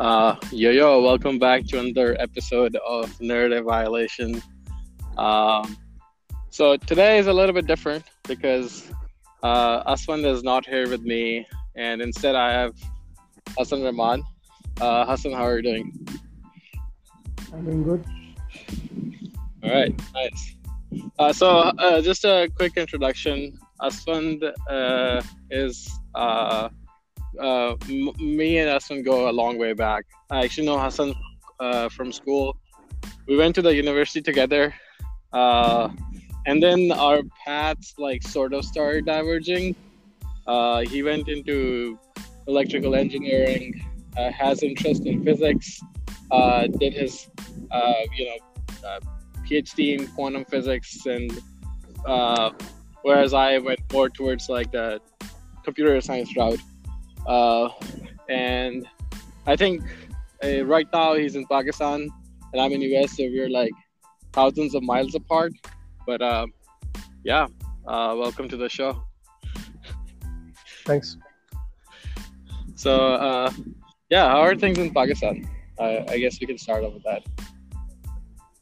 Uh, 0.00 0.34
yo 0.50 0.70
yo, 0.70 1.02
welcome 1.02 1.38
back 1.38 1.62
to 1.66 1.78
another 1.78 2.16
episode 2.18 2.74
of 2.88 3.20
Narrative 3.20 3.66
Violation. 3.66 4.42
Um, 5.18 5.76
so 6.48 6.78
today 6.78 7.18
is 7.18 7.26
a 7.26 7.32
little 7.34 7.54
bit 7.54 7.66
different 7.66 8.04
because 8.26 8.90
uh, 9.42 9.82
Aswan 9.84 10.24
is 10.24 10.42
not 10.42 10.64
here 10.64 10.88
with 10.88 11.02
me, 11.02 11.46
and 11.76 12.00
instead 12.00 12.34
I 12.34 12.50
have 12.50 12.72
Hasan 13.58 13.82
Rahman. 13.82 14.22
Uh, 14.80 15.04
Hasan, 15.04 15.32
how 15.32 15.42
are 15.42 15.58
you 15.58 15.62
doing? 15.64 16.08
I'm 17.52 17.66
doing 17.66 17.82
good. 17.82 18.02
All 19.62 19.70
right, 19.70 20.02
nice. 20.14 20.56
Uh, 21.18 21.30
so 21.30 21.58
uh, 21.58 22.00
just 22.00 22.24
a 22.24 22.48
quick 22.56 22.78
introduction. 22.78 23.58
Aswan 23.82 24.40
uh, 24.66 25.20
is 25.50 25.90
uh, 27.38 27.74
m- 27.88 28.12
me 28.18 28.58
and 28.58 28.70
Hasan 28.70 29.02
go 29.02 29.28
a 29.28 29.32
long 29.32 29.58
way 29.58 29.72
back. 29.72 30.04
I 30.30 30.44
actually 30.44 30.66
know 30.66 30.78
Hasan 30.78 31.14
uh, 31.58 31.88
from 31.88 32.12
school. 32.12 32.56
We 33.28 33.36
went 33.36 33.54
to 33.56 33.62
the 33.62 33.74
university 33.74 34.22
together, 34.22 34.74
uh, 35.32 35.88
and 36.46 36.62
then 36.62 36.90
our 36.92 37.20
paths 37.44 37.94
like 37.98 38.22
sort 38.22 38.52
of 38.52 38.64
started 38.64 39.06
diverging. 39.06 39.76
Uh, 40.46 40.80
he 40.80 41.02
went 41.02 41.28
into 41.28 41.98
electrical 42.46 42.94
engineering, 42.94 43.80
uh, 44.16 44.32
has 44.32 44.62
interest 44.62 45.06
in 45.06 45.24
physics, 45.24 45.80
uh, 46.30 46.66
did 46.66 46.94
his 46.94 47.28
uh, 47.70 47.92
you 48.16 48.24
know 48.26 48.98
PhD 49.48 49.98
in 49.98 50.06
quantum 50.08 50.44
physics, 50.44 51.06
and 51.06 51.30
uh, 52.06 52.50
whereas 53.02 53.34
I 53.34 53.58
went 53.58 53.80
more 53.92 54.08
towards 54.08 54.48
like 54.48 54.70
the 54.72 55.00
computer 55.64 56.00
science 56.00 56.34
route. 56.36 56.60
Uh, 57.26 57.68
and 58.28 58.86
I 59.46 59.56
think 59.56 59.82
uh, 60.44 60.64
right 60.64 60.86
now 60.92 61.14
he's 61.14 61.36
in 61.36 61.46
Pakistan 61.46 62.08
and 62.52 62.60
I'm 62.60 62.72
in 62.72 62.82
US, 62.82 63.16
so 63.16 63.24
we're 63.24 63.48
like 63.50 63.72
thousands 64.32 64.74
of 64.74 64.82
miles 64.82 65.14
apart. 65.14 65.52
But 66.06 66.22
uh, 66.22 66.46
yeah, 67.24 67.46
uh, 67.86 68.14
welcome 68.18 68.48
to 68.48 68.56
the 68.56 68.68
show. 68.68 69.02
Thanks. 70.84 71.16
So 72.74 73.14
uh, 73.14 73.52
yeah, 74.08 74.28
how 74.28 74.40
are 74.40 74.56
things 74.56 74.78
in 74.78 74.92
Pakistan? 74.92 75.48
I, 75.78 76.04
I 76.08 76.18
guess 76.18 76.40
we 76.40 76.46
can 76.46 76.58
start 76.58 76.84
off 76.84 76.94
with 76.94 77.04
that. 77.04 77.22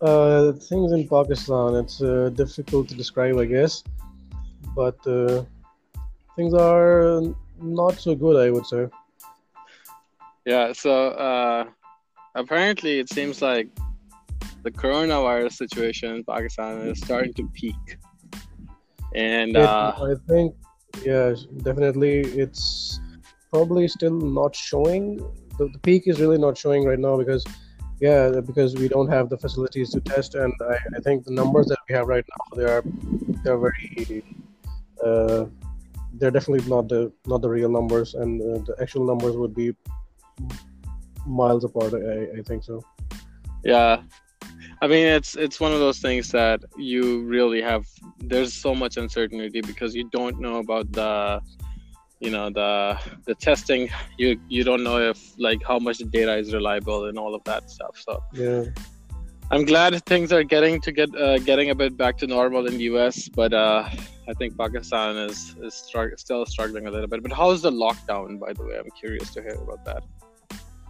Uh, 0.00 0.52
things 0.52 0.92
in 0.92 1.08
Pakistan, 1.08 1.74
it's 1.74 2.00
uh, 2.00 2.30
difficult 2.34 2.88
to 2.88 2.94
describe, 2.94 3.36
I 3.36 3.46
guess, 3.46 3.82
but 4.76 4.98
uh, 5.06 5.42
things 6.36 6.54
are 6.54 7.20
not 7.60 7.98
so 8.00 8.14
good, 8.14 8.36
I 8.36 8.50
would 8.50 8.66
say. 8.66 8.88
Yeah, 10.44 10.72
so 10.72 11.08
uh, 11.10 11.64
apparently 12.34 12.98
it 12.98 13.10
seems 13.10 13.42
like 13.42 13.68
the 14.62 14.70
coronavirus 14.70 15.52
situation 15.52 16.16
in 16.16 16.24
Pakistan 16.24 16.88
is 16.88 16.98
starting 17.00 17.34
to 17.34 17.46
peak. 17.52 17.98
And 19.14 19.56
uh, 19.56 19.94
I 19.96 20.14
think, 20.26 20.54
yeah, 21.02 21.34
definitely, 21.58 22.20
it's 22.20 23.00
probably 23.50 23.88
still 23.88 24.12
not 24.12 24.54
showing. 24.54 25.16
The, 25.58 25.68
the 25.72 25.78
peak 25.80 26.04
is 26.06 26.20
really 26.20 26.38
not 26.38 26.56
showing 26.56 26.84
right 26.84 26.98
now 26.98 27.16
because, 27.16 27.44
yeah, 28.00 28.40
because 28.40 28.74
we 28.74 28.88
don't 28.88 29.08
have 29.08 29.28
the 29.28 29.38
facilities 29.38 29.90
to 29.90 30.00
test, 30.00 30.34
and 30.34 30.52
I, 30.60 30.76
I 30.96 31.00
think 31.00 31.24
the 31.24 31.32
numbers 31.32 31.66
that 31.66 31.78
we 31.88 31.94
have 31.94 32.06
right 32.06 32.24
now 32.32 32.56
they 32.56 32.64
are 32.64 32.82
they're 33.42 33.58
very. 33.58 34.24
Uh, 35.04 35.46
they're 36.18 36.30
definitely 36.30 36.68
not 36.68 36.88
the 36.88 37.12
not 37.26 37.40
the 37.42 37.48
real 37.48 37.70
numbers, 37.70 38.14
and 38.14 38.40
uh, 38.42 38.58
the 38.66 38.74
actual 38.82 39.04
numbers 39.06 39.36
would 39.36 39.54
be 39.54 39.72
miles 41.26 41.64
apart. 41.64 41.94
I, 41.94 42.38
I 42.38 42.42
think 42.42 42.64
so. 42.64 42.82
yeah 43.64 44.02
i 44.82 44.86
mean 44.86 45.06
it's 45.06 45.34
it's 45.36 45.58
one 45.58 45.72
of 45.72 45.80
those 45.80 45.98
things 45.98 46.30
that 46.30 46.62
you 46.76 47.24
really 47.24 47.60
have 47.60 47.84
there's 48.30 48.52
so 48.54 48.74
much 48.74 48.96
uncertainty 48.96 49.60
because 49.60 49.94
you 49.94 50.08
don't 50.10 50.38
know 50.40 50.56
about 50.58 50.86
the 50.92 51.40
you 52.20 52.30
know 52.30 52.50
the 52.50 52.98
the 53.26 53.34
testing 53.34 53.88
you 54.16 54.40
you 54.48 54.62
don't 54.64 54.82
know 54.82 54.98
if 54.98 55.18
like 55.38 55.60
how 55.66 55.78
much 55.78 55.98
the 55.98 56.04
data 56.04 56.36
is 56.36 56.54
reliable 56.54 57.06
and 57.06 57.18
all 57.18 57.34
of 57.34 57.42
that 57.44 57.68
stuff 57.70 57.94
so 58.06 58.22
Yeah. 58.32 58.64
I'm 59.50 59.64
glad 59.64 60.02
things 60.04 60.32
are 60.32 60.42
getting 60.42 60.80
to 60.80 60.92
get 60.92 61.14
uh, 61.16 61.38
getting 61.38 61.70
a 61.70 61.74
bit 61.74 61.96
back 61.96 62.16
to 62.18 62.26
normal 62.26 62.66
in 62.66 62.76
the 62.78 62.84
us 62.84 63.28
but 63.28 63.52
uh 63.52 63.88
i 64.28 64.32
think 64.34 64.56
pakistan 64.56 65.16
is 65.16 65.56
is 65.62 65.74
still 66.16 66.44
struggling 66.46 66.86
a 66.86 66.90
little 66.90 67.06
bit. 67.06 67.22
But 67.22 67.32
how's 67.32 67.62
the 67.62 67.70
lockdown 67.70 68.38
by 68.38 68.52
the 68.52 68.64
way? 68.64 68.78
I'm 68.78 68.90
curious 68.90 69.30
to 69.34 69.42
hear 69.42 69.54
about 69.54 69.84
that. 69.84 70.02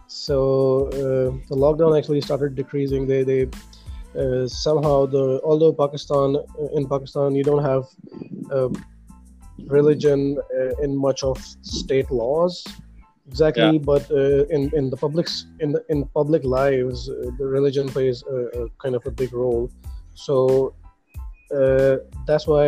So 0.07 0.87
uh, 0.87 1.29
the 1.49 1.55
lockdown 1.55 1.97
actually 1.97 2.21
started 2.21 2.55
decreasing. 2.55 3.07
They 3.07 3.23
they 3.23 3.41
uh, 4.17 4.47
somehow 4.47 5.05
the 5.05 5.39
although 5.43 5.73
Pakistan 5.73 6.37
in 6.73 6.87
Pakistan 6.87 7.35
you 7.35 7.43
don't 7.43 7.63
have 7.63 7.83
uh, 8.51 8.69
religion 9.67 10.37
uh, 10.59 10.83
in 10.83 10.97
much 10.97 11.23
of 11.23 11.37
state 11.61 12.09
laws 12.11 12.65
exactly, 13.29 13.77
but 13.91 14.03
uh, 14.11 14.43
in 14.55 14.61
in 14.79 14.89
the 14.93 14.97
public's 15.05 15.35
in 15.63 15.69
the, 15.75 15.81
in 15.93 15.97
public 16.19 16.43
lives 16.59 16.99
uh, 17.09 17.13
the 17.39 17.47
religion 17.57 17.85
plays 17.95 18.17
a, 18.35 18.37
a 18.59 18.61
kind 18.83 18.95
of 18.95 19.03
a 19.11 19.13
big 19.21 19.31
role. 19.43 19.65
So 20.25 20.35
uh, 21.59 21.95
that's 22.27 22.45
why 22.51 22.65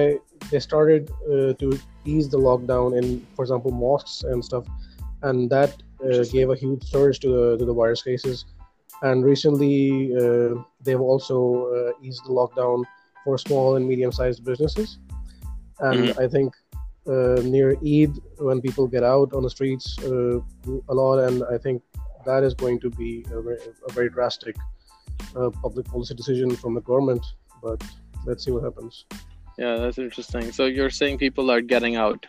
they 0.52 0.60
started 0.60 1.04
uh, 1.32 1.54
to 1.62 1.68
ease 2.12 2.28
the 2.30 2.42
lockdown 2.50 2.98
in, 3.00 3.06
for 3.36 3.44
example, 3.46 3.72
mosques 3.72 4.24
and 4.32 4.40
stuff, 4.50 4.66
and 5.28 5.50
that 5.50 5.72
uh, 6.06 6.24
gave 6.36 6.48
a 6.56 6.58
huge 6.64 6.84
surge 6.94 7.20
to 7.24 7.30
the 7.36 7.46
to 7.60 7.66
the 7.70 7.74
virus 7.82 8.02
cases. 8.10 8.46
And 9.04 9.26
recently, 9.34 10.14
uh, 10.22 10.54
they've 10.86 11.06
also 11.12 11.38
uh, 11.76 12.06
eased 12.06 12.24
the 12.28 12.34
lockdown 12.40 12.78
for 13.24 13.38
small 13.38 13.76
and 13.78 13.84
medium-sized 13.92 14.42
businesses. 14.50 15.00
And 15.80 16.14
I 16.24 16.28
think 16.28 16.54
near 17.06 17.72
Eid, 17.86 18.14
when 18.38 18.62
people 18.62 18.88
get 18.88 19.04
out 19.04 19.34
on 19.34 19.44
the 19.44 19.50
streets 19.50 19.98
uh, 20.04 20.40
a 20.90 20.94
lot, 20.94 21.20
and 21.20 21.44
I 21.52 21.58
think 21.58 21.82
that 22.26 22.44
is 22.44 22.54
going 22.54 22.80
to 22.82 22.90
be 22.90 23.26
a 23.32 23.42
very, 23.42 23.58
a 23.88 23.92
very 23.92 24.10
drastic 24.10 24.56
uh, 25.36 25.50
public 25.62 25.86
policy 25.88 26.14
decision 26.14 26.56
from 26.56 26.76
the 26.76 26.82
government. 26.82 27.26
But 27.64 27.84
let's 28.26 28.46
see 28.46 28.52
what 28.52 28.64
happens. 28.64 29.06
yeah 29.58 29.76
that's 29.82 29.98
interesting 29.98 30.52
so 30.58 30.66
you're 30.76 30.94
saying 30.98 31.18
people 31.18 31.52
are 31.54 31.62
getting 31.74 31.96
out 32.04 32.26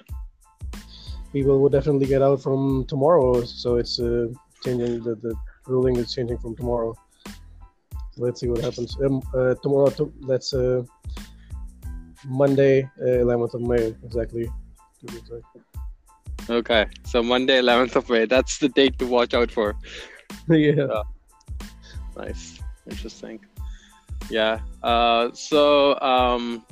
People 1.32 1.60
will 1.60 1.70
definitely 1.70 2.06
get 2.06 2.20
out 2.20 2.42
from 2.42 2.84
tomorrow, 2.84 3.42
so 3.44 3.76
it's 3.76 3.98
uh, 3.98 4.26
changing. 4.62 5.02
The, 5.02 5.14
the 5.14 5.34
ruling 5.66 5.96
is 5.96 6.12
changing 6.12 6.36
from 6.36 6.54
tomorrow. 6.54 6.94
Let's 8.18 8.40
see 8.40 8.48
what 8.48 8.60
happens. 8.60 8.94
Um, 9.02 9.22
uh, 9.34 9.54
tomorrow, 9.62 9.88
to, 9.96 10.12
let's 10.20 10.52
uh, 10.52 10.82
Monday, 12.26 12.82
uh, 13.00 13.24
11th 13.24 13.54
of 13.54 13.62
May, 13.62 13.94
exactly. 14.04 14.50
Exact. 15.04 15.44
Okay, 16.50 16.86
so 17.04 17.22
Monday, 17.22 17.60
11th 17.60 17.96
of 17.96 18.10
May. 18.10 18.24
That's 18.26 18.58
the 18.58 18.68
date 18.68 18.98
to 18.98 19.06
watch 19.06 19.32
out 19.34 19.50
for. 19.50 19.76
yeah. 20.48 21.02
Nice, 22.16 22.58
interesting. 22.90 23.38
Yeah. 24.28 24.60
Uh, 24.82 25.30
so, 25.32 25.98
um, 26.00 26.64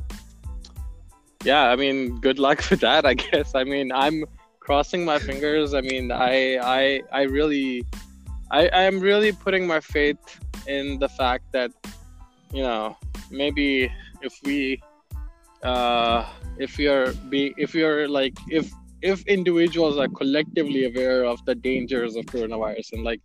yeah. 1.45 1.71
I 1.71 1.77
mean, 1.77 2.19
good 2.21 2.39
luck 2.39 2.63
with 2.71 2.81
that. 2.81 3.07
I 3.07 3.15
guess. 3.15 3.55
I 3.55 3.65
mean, 3.65 3.93
I'm 3.93 4.25
crossing 4.59 5.05
my 5.05 5.19
fingers. 5.19 5.75
I 5.75 5.81
mean, 5.81 6.13
I, 6.13 6.59
I, 6.59 7.03
I 7.13 7.23
really, 7.23 7.85
I, 8.51 8.69
I 8.69 8.83
am 8.83 9.01
really 9.01 9.33
putting 9.33 9.67
my 9.67 9.81
faith 9.81 10.19
in 10.67 10.99
the 10.99 11.09
fact 11.09 11.45
that, 11.53 11.71
you 12.53 12.63
know, 12.63 12.97
maybe 13.31 13.91
if 14.23 14.39
we, 14.45 14.81
uh, 15.63 16.29
if 16.59 16.79
you're 16.79 17.13
be, 17.29 17.55
if 17.57 17.75
you're 17.75 18.09
like, 18.09 18.37
if 18.49 18.71
if 19.03 19.27
individuals 19.27 19.97
are 19.99 20.09
collectively 20.09 20.85
aware 20.85 21.25
of 21.25 21.45
the 21.47 21.55
dangers 21.55 22.17
of 22.17 22.25
coronavirus 22.27 22.93
and 22.93 23.05
like 23.05 23.21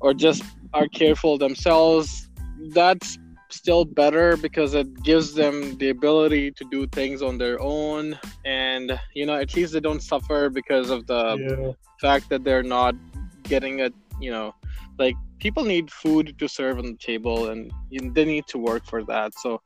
or 0.00 0.12
just 0.12 0.42
are 0.74 0.88
careful 0.88 1.38
themselves 1.38 2.28
that's 2.70 3.18
still 3.50 3.84
better 3.84 4.36
because 4.36 4.74
it 4.74 5.02
gives 5.02 5.34
them 5.34 5.76
the 5.78 5.90
ability 5.90 6.50
to 6.50 6.64
do 6.70 6.86
things 6.88 7.22
on 7.22 7.38
their 7.38 7.60
own 7.60 8.18
and 8.44 8.98
you 9.14 9.26
know 9.26 9.34
at 9.34 9.54
least 9.54 9.72
they 9.72 9.80
don't 9.80 10.02
suffer 10.02 10.48
because 10.48 10.90
of 10.90 11.06
the 11.06 11.36
yeah. 11.38 11.72
fact 12.00 12.28
that 12.30 12.44
they're 12.44 12.62
not 12.62 12.94
getting 13.42 13.82
a 13.82 13.90
you 14.20 14.30
know 14.30 14.54
like 14.98 15.16
people 15.38 15.64
need 15.64 15.90
food 15.90 16.34
to 16.38 16.48
serve 16.48 16.78
on 16.78 16.84
the 16.84 16.98
table 16.98 17.50
and 17.50 17.70
they 18.14 18.24
need 18.24 18.46
to 18.46 18.58
work 18.58 18.84
for 18.86 19.04
that 19.04 19.32
so 19.38 19.60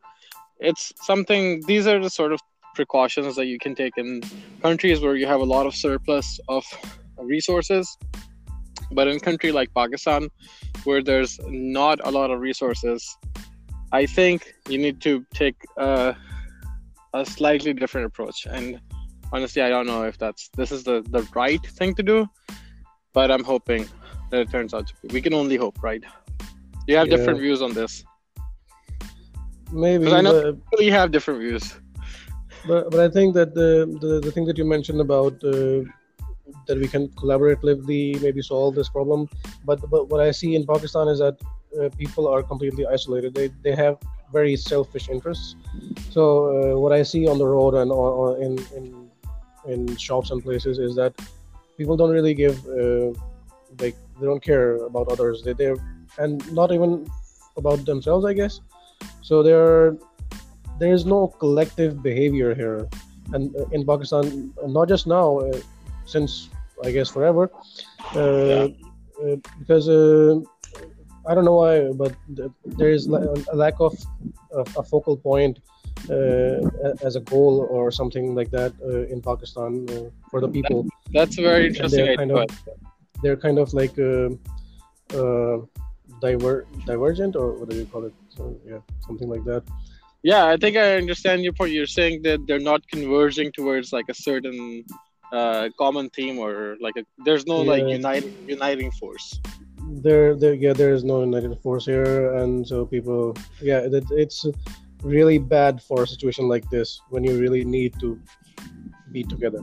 it's 0.61 0.93
something 1.03 1.63
these 1.67 1.87
are 1.87 2.01
the 2.01 2.11
sort 2.11 2.33
of 2.33 2.41
precautions 2.75 3.37
that 3.37 3.47
you 3.47 3.59
can 3.59 3.75
take 3.75 3.97
in 3.97 4.23
countries 4.63 5.01
where 5.01 5.17
you 5.17 5.27
have 5.27 5.41
a 5.41 5.45
lot 5.45 5.67
of 5.67 5.75
surplus 5.75 6.39
of 6.49 6.65
resources 7.19 7.97
but 8.93 9.09
in 9.09 9.17
a 9.17 9.21
country 9.21 9.51
like 9.51 9.73
pakistan 9.75 10.29
where 10.85 11.03
there's 11.03 11.39
not 11.49 11.99
a 12.07 12.11
lot 12.11 12.31
of 12.31 12.41
resources 12.41 13.17
i 13.93 14.05
think 14.05 14.55
you 14.69 14.79
need 14.79 15.01
to 15.01 15.25
take 15.33 15.57
a, 15.79 16.15
a 17.15 17.25
slightly 17.25 17.73
different 17.73 18.07
approach 18.07 18.47
and 18.51 18.79
honestly 19.33 19.63
i 19.63 19.69
don't 19.69 19.87
know 19.87 20.05
if 20.05 20.19
that's 20.19 20.49
this 20.57 20.71
is 20.71 20.85
the, 20.85 21.03
the 21.11 21.27
right 21.35 21.67
thing 21.67 21.95
to 21.95 22.03
do 22.03 22.27
but 23.15 23.31
i'm 23.31 23.45
hoping 23.45 23.89
that 24.31 24.41
it 24.41 24.51
turns 24.51 24.75
out 24.75 24.87
to 24.89 24.95
be. 25.03 25.09
We 25.13 25.21
can 25.21 25.35
only 25.35 25.57
hope, 25.57 25.83
right? 25.83 26.03
You 26.87 26.97
have 26.97 27.09
Yeah. 27.09 27.17
different 27.17 27.41
views 27.41 27.63
on 27.63 27.75
this. 27.75 28.05
Maybe, 29.73 30.07
I 30.09 30.21
know- 30.21 30.53
but, 30.53 30.79
We 30.79 30.87
have 30.87 31.11
different 31.11 31.41
views. 31.41 31.75
but 32.67 32.91
but 32.91 33.01
I 33.01 33.09
think 33.09 33.35
that 33.35 33.55
the 33.55 33.87
the, 34.01 34.21
the 34.21 34.33
thing 34.33 34.45
that 34.47 34.59
you 34.59 34.65
mentioned 34.65 35.01
about 35.01 35.35
uh, 35.45 35.83
that 36.67 36.79
we 36.79 36.89
can 36.89 37.09
collaboratively 37.09 38.21
maybe 38.23 38.43
solve 38.43 38.75
this 38.75 38.89
problem, 38.89 39.29
but 39.65 39.79
but 39.91 40.09
what 40.09 40.21
I 40.21 40.31
see 40.31 40.55
in 40.55 40.67
Pakistan 40.67 41.09
is 41.09 41.19
that 41.19 41.37
uh, 41.79 41.89
people 41.99 42.29
are 42.29 42.43
completely 42.43 42.87
isolated. 42.87 43.35
They 43.35 43.49
they 43.63 43.75
have 43.75 43.99
very 44.33 44.57
selfish 44.57 45.09
interests. 45.09 45.57
So 46.11 46.23
uh, 46.49 46.81
what 46.81 46.93
I 46.93 47.03
see 47.03 47.29
on 47.29 47.39
the 47.39 47.47
road 47.47 47.75
and 47.75 47.91
or, 47.91 48.11
or 48.11 48.39
in 48.39 48.59
in 48.77 49.11
in 49.67 49.97
shops 49.97 50.31
and 50.31 50.43
places 50.43 50.79
is 50.79 50.95
that 50.97 51.15
people 51.77 51.97
don't 51.97 52.11
really 52.11 52.35
give 52.35 52.57
uh, 52.67 53.13
like 53.81 53.97
they 54.19 54.27
don't 54.27 54.43
care 54.43 54.77
about 54.87 55.09
others. 55.09 55.43
They 55.45 55.53
they 55.53 55.75
and 56.19 56.41
not 56.53 56.73
even 56.73 57.07
about 57.57 57.85
themselves, 57.85 58.25
I 58.25 58.33
guess. 58.33 58.61
So 59.27 59.43
there 59.43 59.97
there 60.79 60.93
is 60.95 61.05
no 61.05 61.27
collective 61.43 62.01
behavior 62.01 62.55
here, 62.55 62.87
and 63.33 63.51
uh, 63.57 63.67
in 63.73 63.85
Pakistan, 63.85 64.55
not 64.63 64.87
just 64.89 65.09
now, 65.09 65.39
uh, 65.39 65.59
since 66.05 66.49
I 66.85 66.93
guess 66.93 67.11
forever, 67.11 67.51
uh, 68.15 68.21
uh, 68.21 69.37
because 69.59 69.89
I 71.27 71.35
don't 71.35 71.45
know 71.45 71.59
why, 71.59 71.91
but 71.91 72.15
there 72.79 72.93
is 72.93 73.09
a 73.09 73.57
lack 73.65 73.81
of 73.81 73.99
a 74.77 74.83
focal 74.85 75.17
point 75.17 75.59
uh, 76.09 76.63
as 77.03 77.17
a 77.17 77.21
goal 77.21 77.67
or 77.69 77.91
something 77.91 78.37
like 78.37 78.53
that 78.53 78.73
uh, 78.81 79.13
in 79.13 79.21
Pakistan 79.21 79.91
uh, 79.91 80.11
for 80.31 80.41
the 80.41 80.49
people. 80.49 80.87
That's 81.11 81.37
a 81.39 81.43
very 81.43 81.67
interesting 81.67 81.99
they're 81.99 82.13
idea. 82.13 82.17
kind 82.17 82.31
of 82.31 82.47
they're 83.23 83.41
kind 83.47 83.59
of 83.59 83.75
like 83.75 83.97
diver 86.21 86.67
divergent 86.87 87.35
or 87.35 87.59
what 87.59 87.71
do 87.71 87.77
you 87.77 87.87
call 87.87 88.05
it? 88.05 88.15
So 88.37 88.61
yeah, 88.67 88.81
something 89.07 89.29
like 89.29 89.45
that. 89.45 89.63
Yeah, 90.23 90.47
I 90.47 90.57
think 90.57 90.77
I 90.77 90.97
understand 90.97 91.43
your 91.45 91.53
point. 91.53 91.73
You're 91.73 91.87
saying 92.01 92.23
that 92.23 92.41
they're 92.47 92.59
not 92.73 92.83
converging 92.89 93.53
towards 93.53 93.93
like 93.93 94.07
a 94.09 94.15
certain 94.15 94.85
uh, 95.33 95.69
common 95.79 96.11
theme 96.11 96.39
or 96.39 96.77
like 96.81 96.97
a 96.97 97.05
there's 97.25 97.47
no 97.47 97.59
like 97.73 97.83
Yeah. 97.87 97.97
uniting 98.01 98.33
uniting 98.47 98.91
force. 99.01 99.27
there 100.09 100.29
there 100.43 100.55
yeah 100.65 100.75
there 100.81 100.93
is 100.99 101.03
no 101.11 101.17
united 101.31 101.53
force 101.65 101.85
here 101.93 102.15
and 102.41 102.53
so 102.71 102.77
people 102.95 103.21
yeah 103.71 103.81
it, 103.87 104.05
it's 104.23 104.41
really 105.15 105.39
bad 105.57 105.75
for 105.89 105.99
a 106.03 106.09
situation 106.15 106.45
like 106.55 106.67
this 106.75 106.89
when 107.13 107.23
you 107.29 107.35
really 107.45 107.63
need 107.77 107.93
to 108.05 108.09
be 109.15 109.23
together 109.33 109.63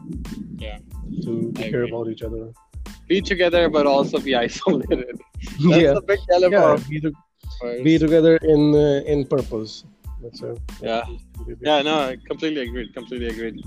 Yeah. 0.65 0.77
to, 1.25 1.31
care 1.71 1.83
about 1.89 2.05
each 2.13 2.23
other 2.27 2.43
Be 3.11 3.19
together 3.33 3.63
but 3.75 3.85
also 3.95 4.15
be 4.29 4.33
isolated. 4.47 5.15
That's 5.67 5.83
yeah 5.83 5.93
the 5.99 6.05
big 6.11 6.21
dilemma. 6.31 6.55
yeah 6.55 6.77
be, 6.91 6.97
to, 7.03 7.09
ours. 7.09 7.17
Be 7.83 7.97
together 7.97 8.37
in 8.37 8.75
uh, 8.75 9.01
in 9.13 9.25
purpose 9.25 9.85
that's 10.23 10.41
a 10.41 10.55
Yeah. 10.81 11.03
Yeah, 11.61 11.81
no, 11.81 11.99
I 11.99 12.17
completely 12.25 12.61
agreed. 12.61 12.93
Completely 12.93 13.27
agreed. 13.27 13.61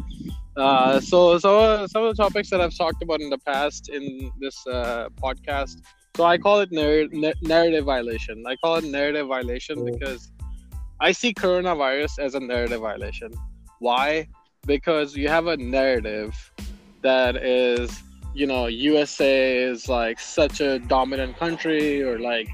Uh, 0.56 0.98
so, 1.00 1.38
so 1.38 1.60
uh, 1.60 1.86
some 1.86 2.02
of 2.04 2.16
the 2.16 2.22
topics 2.22 2.48
that 2.48 2.62
I've 2.62 2.74
talked 2.74 3.02
about 3.02 3.20
in 3.20 3.28
the 3.28 3.38
past 3.38 3.90
in 3.90 4.32
this 4.40 4.66
uh, 4.66 5.10
podcast. 5.22 5.82
So 6.16 6.24
I 6.24 6.38
call 6.38 6.60
it 6.60 6.72
narr- 6.72 7.08
narrative 7.42 7.84
violation. 7.84 8.42
I 8.46 8.56
call 8.56 8.76
it 8.76 8.84
narrative 8.84 9.26
violation 9.26 9.76
Mm. 9.80 9.92
because 9.92 10.32
I 10.98 11.12
see 11.12 11.34
coronavirus 11.34 12.18
as 12.20 12.34
a 12.34 12.40
narrative 12.40 12.80
violation. 12.80 13.30
Why? 13.80 14.26
Because 14.66 15.14
you 15.14 15.28
have 15.28 15.46
a 15.48 15.58
narrative 15.58 16.32
that 17.02 17.36
is, 17.36 18.02
you 18.34 18.46
know, 18.46 18.66
USA 18.66 19.58
is 19.58 19.90
like 19.90 20.18
such 20.18 20.62
a 20.62 20.78
dominant 20.78 21.36
country, 21.36 22.02
or 22.02 22.18
like, 22.18 22.48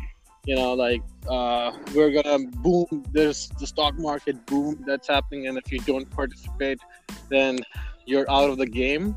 you 0.45 0.57
know, 0.57 0.75
like 0.75 1.03
uh, 1.29 1.73
we're 1.95 2.11
gonna 2.11 2.47
boom. 2.59 3.05
There's 3.13 3.49
the 3.61 3.67
stock 3.67 3.99
market 3.99 4.45
boom 4.47 4.83
that's 4.87 5.09
happening, 5.09 5.47
and 5.47 5.57
if 5.59 5.71
you 5.71 5.79
don't 5.81 6.09
participate, 6.11 6.79
then 7.29 7.59
you're 8.07 8.31
out 8.31 8.51
of 8.51 8.59
the 8.59 8.67
game. 8.67 9.17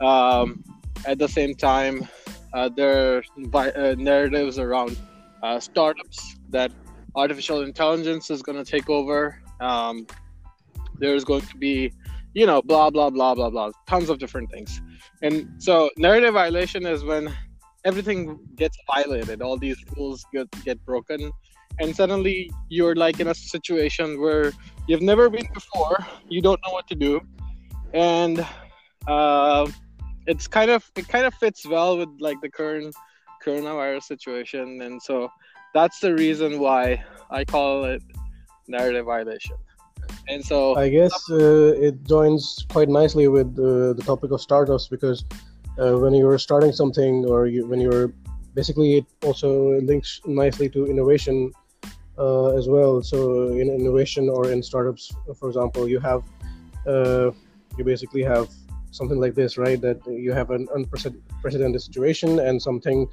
Um, 0.00 0.62
at 1.06 1.18
the 1.18 1.28
same 1.28 1.54
time, 1.54 2.08
uh, 2.52 2.68
there 2.68 3.18
are 3.18 3.22
uh, 3.54 3.94
narratives 3.98 4.58
around 4.58 4.96
uh, 5.42 5.60
startups 5.60 6.36
that 6.50 6.72
artificial 7.14 7.62
intelligence 7.62 8.30
is 8.30 8.42
to 8.42 8.64
take 8.64 8.88
over. 8.88 9.40
Um, 9.60 10.06
there's 10.98 11.24
going 11.24 11.42
to 11.42 11.56
be, 11.56 11.92
you 12.34 12.46
know, 12.46 12.62
blah 12.62 12.90
blah 12.90 13.10
blah 13.10 13.34
blah 13.34 13.50
blah, 13.50 13.70
tons 13.86 14.08
of 14.08 14.18
different 14.18 14.50
things. 14.50 14.80
And 15.22 15.50
so, 15.58 15.90
narrative 15.96 16.34
violation 16.34 16.86
is 16.86 17.04
when 17.04 17.34
everything 17.84 18.38
gets 18.56 18.76
violated, 18.92 19.42
all 19.42 19.56
these 19.56 19.78
rules 19.96 20.24
get 20.32 20.48
get 20.64 20.84
broken, 20.84 21.30
and 21.80 21.94
suddenly 21.94 22.50
you're 22.68 22.94
like 22.94 23.20
in 23.20 23.28
a 23.28 23.34
situation 23.34 24.20
where 24.20 24.52
you've 24.86 25.02
never 25.02 25.30
been 25.30 25.48
before. 25.54 25.98
You 26.28 26.42
don't 26.42 26.60
know 26.66 26.72
what 26.72 26.86
to 26.88 26.94
do, 26.94 27.20
and 27.94 28.46
uh, 29.06 29.70
it's 30.26 30.46
kind 30.46 30.70
of 30.70 30.90
it 30.96 31.08
kind 31.08 31.26
of 31.26 31.34
fits 31.34 31.66
well 31.66 31.98
with 31.98 32.10
like 32.20 32.40
the 32.40 32.50
current 32.50 32.94
coronavirus 33.44 34.04
situation, 34.04 34.82
and 34.82 35.00
so 35.02 35.30
that's 35.74 36.00
the 36.00 36.14
reason 36.14 36.58
why 36.58 37.04
I 37.30 37.44
call 37.44 37.84
it 37.84 38.02
narrative 38.66 39.06
violation. 39.06 39.56
And 40.28 40.44
so 40.44 40.76
I 40.76 40.88
guess 40.88 41.12
uh, 41.30 41.72
it 41.88 42.02
joins 42.04 42.66
quite 42.68 42.88
nicely 42.88 43.28
with 43.28 43.58
uh, 43.58 43.92
the 43.94 44.02
topic 44.04 44.30
of 44.30 44.40
startups 44.40 44.88
because 44.88 45.24
uh, 45.78 45.96
when 45.98 46.14
you're 46.14 46.38
starting 46.38 46.72
something 46.72 47.24
or 47.26 47.46
you, 47.46 47.66
when 47.66 47.80
you're 47.80 48.12
basically 48.54 48.98
it 48.98 49.06
also 49.24 49.80
links 49.80 50.20
nicely 50.26 50.68
to 50.68 50.86
innovation 50.86 51.52
uh, 52.18 52.48
as 52.58 52.68
well. 52.68 53.02
So 53.02 53.48
in 53.52 53.70
innovation 53.70 54.28
or 54.28 54.50
in 54.50 54.62
startups, 54.62 55.12
for 55.38 55.48
example, 55.48 55.88
you 55.88 56.00
have 56.00 56.22
uh, 56.86 57.30
you 57.76 57.84
basically 57.84 58.22
have 58.22 58.48
something 58.90 59.20
like 59.20 59.34
this, 59.34 59.58
right? 59.58 59.80
That 59.80 60.00
you 60.06 60.32
have 60.32 60.50
an 60.50 60.66
unprecedented 60.74 61.80
situation 61.80 62.40
and 62.40 62.60
something, 62.60 63.06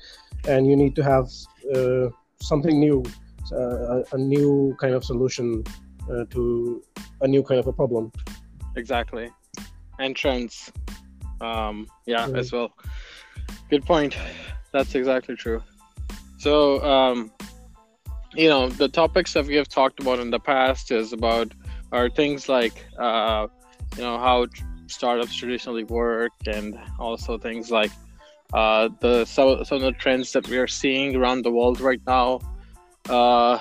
and 0.47 0.67
you 0.67 0.75
need 0.75 0.95
to 0.95 1.03
have 1.03 1.29
uh, 1.75 2.09
something 2.41 2.79
new, 2.79 3.03
uh, 3.51 3.57
a, 3.57 4.03
a 4.13 4.17
new 4.17 4.75
kind 4.79 4.93
of 4.93 5.03
solution 5.03 5.63
uh, 6.11 6.25
to 6.31 6.83
a 7.21 7.27
new 7.27 7.43
kind 7.43 7.59
of 7.59 7.67
a 7.67 7.73
problem. 7.73 8.11
exactly 8.75 9.31
and 9.99 10.15
trends 10.15 10.71
um 11.41 11.87
yeah 12.05 12.27
Mhm. 12.27 12.37
as 12.39 12.51
well. 12.51 12.71
Good 13.69 13.85
point. 13.85 14.15
That's 14.73 14.95
exactly 14.95 15.35
true. 15.35 15.61
So 16.37 16.83
um 16.83 17.31
you 18.33 18.49
know 18.49 18.69
the 18.69 18.87
topics 18.89 19.33
that 19.33 19.45
we 19.45 19.55
have 19.55 19.67
talked 19.69 19.99
about 19.99 20.19
in 20.19 20.29
the 20.29 20.39
past 20.39 20.91
is 20.91 21.13
about 21.13 21.53
are 21.91 22.09
things 22.09 22.49
like 22.49 22.85
uh 22.99 23.47
you 23.95 24.01
know 24.03 24.17
how 24.19 24.45
tr- 24.45 24.63
startups 24.87 25.35
traditionally 25.35 25.83
work 25.85 26.33
and 26.47 26.77
also 26.99 27.37
things 27.37 27.71
like 27.71 27.91
uh 28.53 28.89
the 28.99 29.25
some, 29.25 29.63
some 29.65 29.77
of 29.77 29.83
the 29.83 29.91
trends 29.93 30.31
that 30.33 30.47
we 30.49 30.57
are 30.57 30.67
seeing 30.67 31.15
around 31.15 31.43
the 31.43 31.51
world 31.51 31.79
right 31.81 32.01
now. 32.07 32.39
Uh 33.09 33.59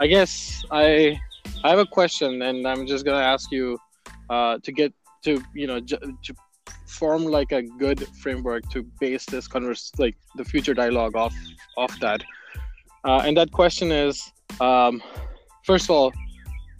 i 0.00 0.06
guess 0.06 0.64
i 0.70 1.18
i 1.64 1.70
have 1.70 1.78
a 1.78 1.86
question 1.86 2.42
and 2.42 2.66
i'm 2.66 2.86
just 2.86 3.04
gonna 3.04 3.26
ask 3.34 3.50
you 3.52 3.78
uh, 4.30 4.58
to 4.62 4.72
get 4.72 4.92
to 5.22 5.42
you 5.54 5.66
know 5.66 5.78
j- 5.80 5.98
to 6.24 6.34
form 6.94 7.24
like 7.24 7.52
a 7.52 7.62
good 7.62 8.06
framework 8.22 8.68
to 8.70 8.82
base 9.00 9.24
this 9.26 9.46
converse 9.48 9.90
like 9.98 10.16
the 10.36 10.44
future 10.44 10.74
dialogue 10.74 11.16
off 11.16 11.34
off 11.76 11.98
that. 12.00 12.22
Uh, 13.04 13.22
and 13.24 13.36
that 13.36 13.50
question 13.52 13.92
is 13.92 14.32
um, 14.60 15.02
first 15.64 15.84
of 15.86 15.90
all 15.90 16.12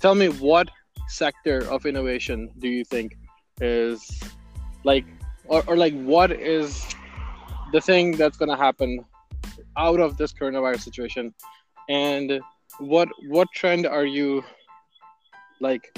tell 0.01 0.15
me 0.15 0.29
what 0.29 0.69
sector 1.09 1.59
of 1.69 1.87
innovation 1.87 2.51
do 2.59 2.69
you 2.69 2.85
think 2.85 3.17
is 3.61 4.23
like 4.85 5.05
or, 5.47 5.63
or 5.67 5.77
like 5.77 5.95
what 6.03 6.31
is 6.33 6.85
the 7.73 7.81
thing 7.81 8.13
that's 8.13 8.37
going 8.37 8.49
to 8.49 8.57
happen 8.57 9.05
out 9.77 10.01
of 10.01 10.17
this 10.17 10.33
coronavirus 10.33 10.81
situation? 10.81 11.35
And 11.89 12.41
what 12.79 13.09
what 13.29 13.49
trend 13.55 13.87
are 13.87 14.07
you 14.07 14.43
like 15.61 15.97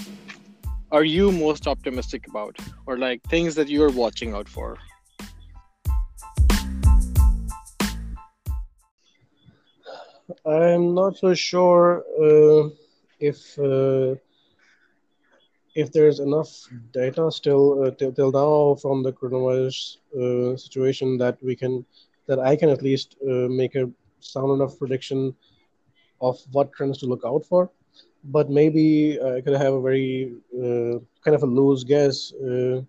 are 0.93 1.05
you 1.05 1.33
most 1.33 1.67
optimistic 1.67 2.27
about 2.29 2.57
or 2.87 2.97
like 2.97 3.23
things 3.25 3.55
that 3.55 3.69
you're 3.69 3.91
watching 3.91 4.35
out 4.35 4.49
for 4.49 4.77
I'm 10.45 10.95
not 10.95 11.17
so 11.17 11.35
sure 11.35 12.05
uh, 12.21 12.69
if 13.21 13.59
uh, 13.59 14.17
if 15.75 15.93
there's 15.93 16.21
enough 16.21 16.51
data 16.93 17.31
still 17.31 17.85
uh, 17.85 17.91
till, 17.91 18.33
now 18.33 18.75
from 18.77 19.03
the 19.03 19.13
coronavirus 19.13 19.99
uh, 20.17 20.57
situation 20.57 21.19
that 21.19 21.37
we 21.43 21.55
can 21.55 21.85
that 22.27 22.39
I 22.39 22.57
can 22.57 22.71
at 22.71 22.83
least 22.83 23.17
uh, 23.23 23.49
make 23.49 23.75
a 23.75 23.91
sound 24.21 24.53
enough 24.53 24.79
prediction 24.79 25.35
of 26.21 26.39
what 26.53 26.73
trends 26.73 26.99
to 26.99 27.07
look 27.07 27.23
out 27.25 27.45
for. 27.45 27.71
But 28.27 28.51
maybe 28.51 29.19
I 29.21 29.41
could 29.41 29.57
have 29.57 29.75
a 29.75 29.81
very 29.81 30.35
uh, 30.55 30.99
kind 31.25 31.35
of 31.35 31.43
a 31.43 31.47
loose 31.47 31.85
guess, 31.85 32.33
uh, 32.35 32.83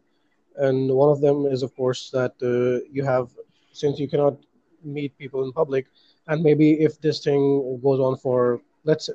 and 0.57 0.89
one 0.91 1.09
of 1.09 1.21
them 1.21 1.45
is 1.45 1.61
of 1.61 1.75
course 1.75 2.09
that 2.11 2.33
uh, 2.41 2.83
you 2.91 3.03
have 3.03 3.29
since 3.71 3.99
you 3.99 4.07
cannot 4.07 4.35
meet 4.83 5.17
people 5.17 5.43
in 5.45 5.51
public. 5.51 5.85
And 6.27 6.43
maybe 6.43 6.81
if 6.81 6.99
this 6.99 7.23
thing 7.23 7.79
goes 7.83 7.99
on 7.99 8.17
for 8.17 8.61
let's 8.83 9.09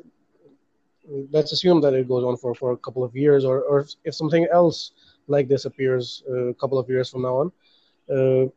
let's 1.32 1.52
assume 1.52 1.80
that 1.80 1.94
it 1.94 2.08
goes 2.08 2.24
on 2.24 2.36
for, 2.36 2.54
for 2.54 2.72
a 2.72 2.76
couple 2.76 3.04
of 3.04 3.16
years, 3.16 3.44
or, 3.44 3.62
or 3.62 3.86
if 4.04 4.14
something 4.14 4.46
else 4.52 4.92
like 5.26 5.48
this 5.48 5.64
appears 5.64 6.22
uh, 6.30 6.46
a 6.46 6.54
couple 6.54 6.78
of 6.78 6.88
years 6.88 7.10
from 7.10 7.22
now 7.22 7.36
on, 7.36 7.52
uh, 8.10 8.48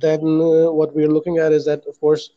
then 0.00 0.20
uh, 0.20 0.70
what 0.70 0.94
we're 0.94 1.08
looking 1.08 1.38
at 1.38 1.52
is 1.52 1.64
that, 1.64 1.86
of 1.86 1.98
course, 2.00 2.30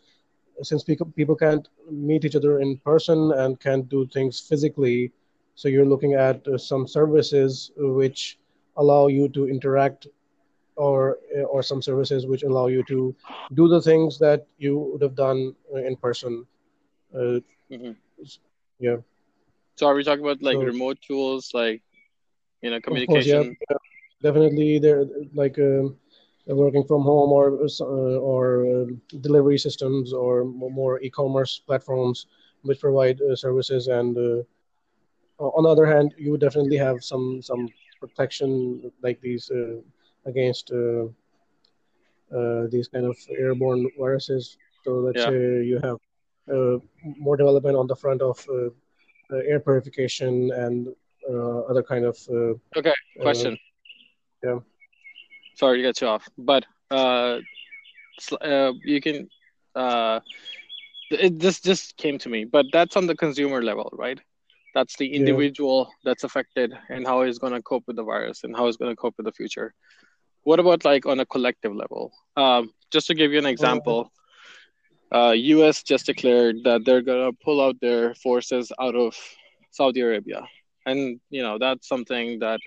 since 0.62 0.84
people, 0.84 1.08
people 1.16 1.36
can't 1.36 1.68
meet 1.90 2.26
each 2.26 2.36
other 2.36 2.60
in 2.60 2.78
person 2.78 3.32
and 3.34 3.60
can't 3.60 3.88
do 3.90 4.08
things 4.08 4.40
physically, 4.40 5.12
so 5.56 5.68
you're 5.68 5.86
looking 5.86 6.14
at 6.14 6.48
uh, 6.48 6.58
some 6.58 6.88
services 6.88 7.72
which 7.76 8.38
allow 8.78 9.08
you 9.08 9.30
to 9.30 9.48
interact 9.48 10.08
or 10.76 11.20
or 11.48 11.62
some 11.62 11.82
services 11.82 12.26
which 12.26 12.44
allow 12.44 12.68
you 12.68 12.84
to 12.84 13.16
do 13.54 13.68
the 13.68 13.82
things 13.82 14.18
that 14.18 14.48
you 14.58 14.78
would 14.78 15.02
have 15.02 15.16
done 15.16 15.56
in 15.76 15.96
person. 15.96 16.46
Uh, 17.14 17.40
mm-hmm. 17.70 17.92
Yeah. 18.80 18.98
So 19.76 19.88
are 19.88 19.96
we 19.96 20.04
talking 20.04 20.24
about 20.24 20.42
like 20.42 20.56
so, 20.56 20.64
remote 20.64 21.00
tools, 21.02 21.52
like 21.54 21.82
you 22.62 22.72
know, 22.72 22.80
communication? 22.80 23.44
Course, 23.44 23.58
yeah, 23.70 23.78
definitely. 24.22 24.80
They're 24.80 25.06
like 25.34 25.60
um, 25.60 25.98
working 26.46 26.84
from 26.84 27.04
home 27.04 27.32
or 27.32 27.60
uh, 27.64 28.18
or 28.20 28.66
uh, 28.66 28.86
delivery 29.22 29.58
systems 29.58 30.14
or 30.14 30.44
more 30.44 31.02
e-commerce 31.02 31.62
platforms 31.66 32.28
which 32.64 32.80
provide 32.80 33.22
uh, 33.22 33.36
services. 33.36 33.88
And 33.88 34.18
uh, 34.18 34.44
on 35.40 35.64
the 35.64 35.70
other 35.70 35.86
hand, 35.86 36.14
you 36.18 36.32
would 36.32 36.42
definitely 36.42 36.78
have 36.78 37.04
some 37.04 37.42
some 37.42 37.70
protection 38.00 38.92
like 39.02 39.22
these 39.22 39.50
uh, 39.52 39.80
against 40.26 40.72
uh, 40.72 41.08
these 42.70 42.88
kind 42.88 43.06
of 43.06 43.18
airborne 43.38 43.90
viruses. 43.98 44.58
So 44.84 44.92
let's 44.96 45.20
yeah. 45.20 45.30
say 45.30 45.64
you 45.64 45.80
have 45.84 45.98
more 47.04 47.38
development 47.38 47.78
on 47.78 47.88
the 47.88 47.96
front 47.96 48.22
of 48.22 48.46
uh, 49.32 49.38
air 49.38 49.60
purification 49.60 50.52
and 50.52 50.90
uh, 51.30 51.60
other 51.62 51.82
kind 51.84 52.06
of. 52.06 52.18
Uh, 52.30 52.54
okay, 52.78 52.94
question. 53.20 53.58
yeah. 54.44 54.60
Sorry 55.56 55.78
to 55.78 55.84
get 55.84 56.02
you 56.02 56.08
off, 56.08 56.28
but 56.38 56.66
you 58.84 59.02
can. 59.02 59.30
it, 61.12 61.40
this 61.40 61.60
just 61.60 61.98
came 61.98 62.18
to 62.20 62.30
me, 62.30 62.46
but 62.46 62.66
that's 62.72 62.96
on 62.96 63.08
the 63.08 63.16
consumer 63.16 63.62
level, 63.62 63.90
right? 63.94 64.20
That's 64.74 64.96
the 64.98 65.14
individual 65.14 65.88
yeah. 65.88 65.96
that's 66.06 66.24
affected 66.24 66.74
and 66.90 67.06
how 67.06 67.24
he's 67.24 67.38
going 67.38 67.54
to 67.54 67.62
cope 67.62 67.84
with 67.86 67.96
the 67.96 68.04
virus 68.04 68.44
and 68.44 68.56
how 68.56 68.66
he's 68.66 68.78
going 68.78 68.92
to 68.92 68.96
cope 68.96 69.14
with 69.18 69.28
the 69.28 69.32
future. 69.32 69.74
What 70.44 70.60
about 70.60 70.84
like 70.84 71.06
on 71.06 71.20
a 71.20 71.26
collective 71.26 71.76
level? 71.76 72.12
Um, 72.36 72.72
just 72.92 73.08
to 73.08 73.14
give 73.14 73.32
you 73.32 73.40
an 73.40 73.46
example, 73.46 74.12
uh, 75.14 75.32
U.S. 75.32 75.84
just 75.84 76.08
declared 76.08 76.58
that 76.64 76.82
they're 76.86 77.02
gonna 77.02 77.32
pull 77.34 77.62
out 77.62 77.80
their 77.80 78.16
forces 78.16 78.72
out 78.80 78.96
of 78.96 79.16
Saudi 79.72 80.02
Arabia, 80.02 80.42
and 80.86 81.20
you 81.30 81.44
know 81.44 81.58
that's 81.60 81.88
something 81.88 82.40
that 82.40 82.60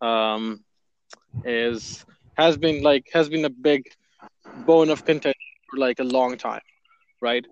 um, 0.00 0.64
is 1.44 2.04
has 2.36 2.56
been 2.56 2.82
like 2.82 3.08
has 3.12 3.28
been 3.28 3.44
a 3.44 3.50
big 3.50 3.84
bone 4.66 4.90
of 4.90 5.04
contention 5.04 5.48
for 5.70 5.78
like 5.78 5.98
a 6.00 6.04
long 6.04 6.36
time, 6.36 6.62
right? 7.20 7.46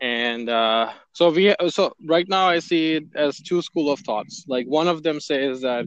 And 0.00 0.48
uh, 0.48 0.92
so 1.12 1.30
we 1.30 1.54
so 1.68 1.92
right 2.06 2.28
now 2.28 2.48
I 2.48 2.58
see 2.58 2.94
it 2.94 3.04
as 3.14 3.38
two 3.38 3.62
school 3.62 3.90
of 3.90 4.00
thoughts. 4.00 4.44
Like 4.48 4.66
one 4.66 4.88
of 4.88 5.02
them 5.02 5.20
says 5.20 5.62
that 5.62 5.86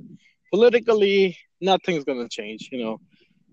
politically 0.51 1.37
nothing's 1.61 2.03
gonna 2.03 2.29
change. 2.29 2.69
You 2.71 2.83
know, 2.83 3.01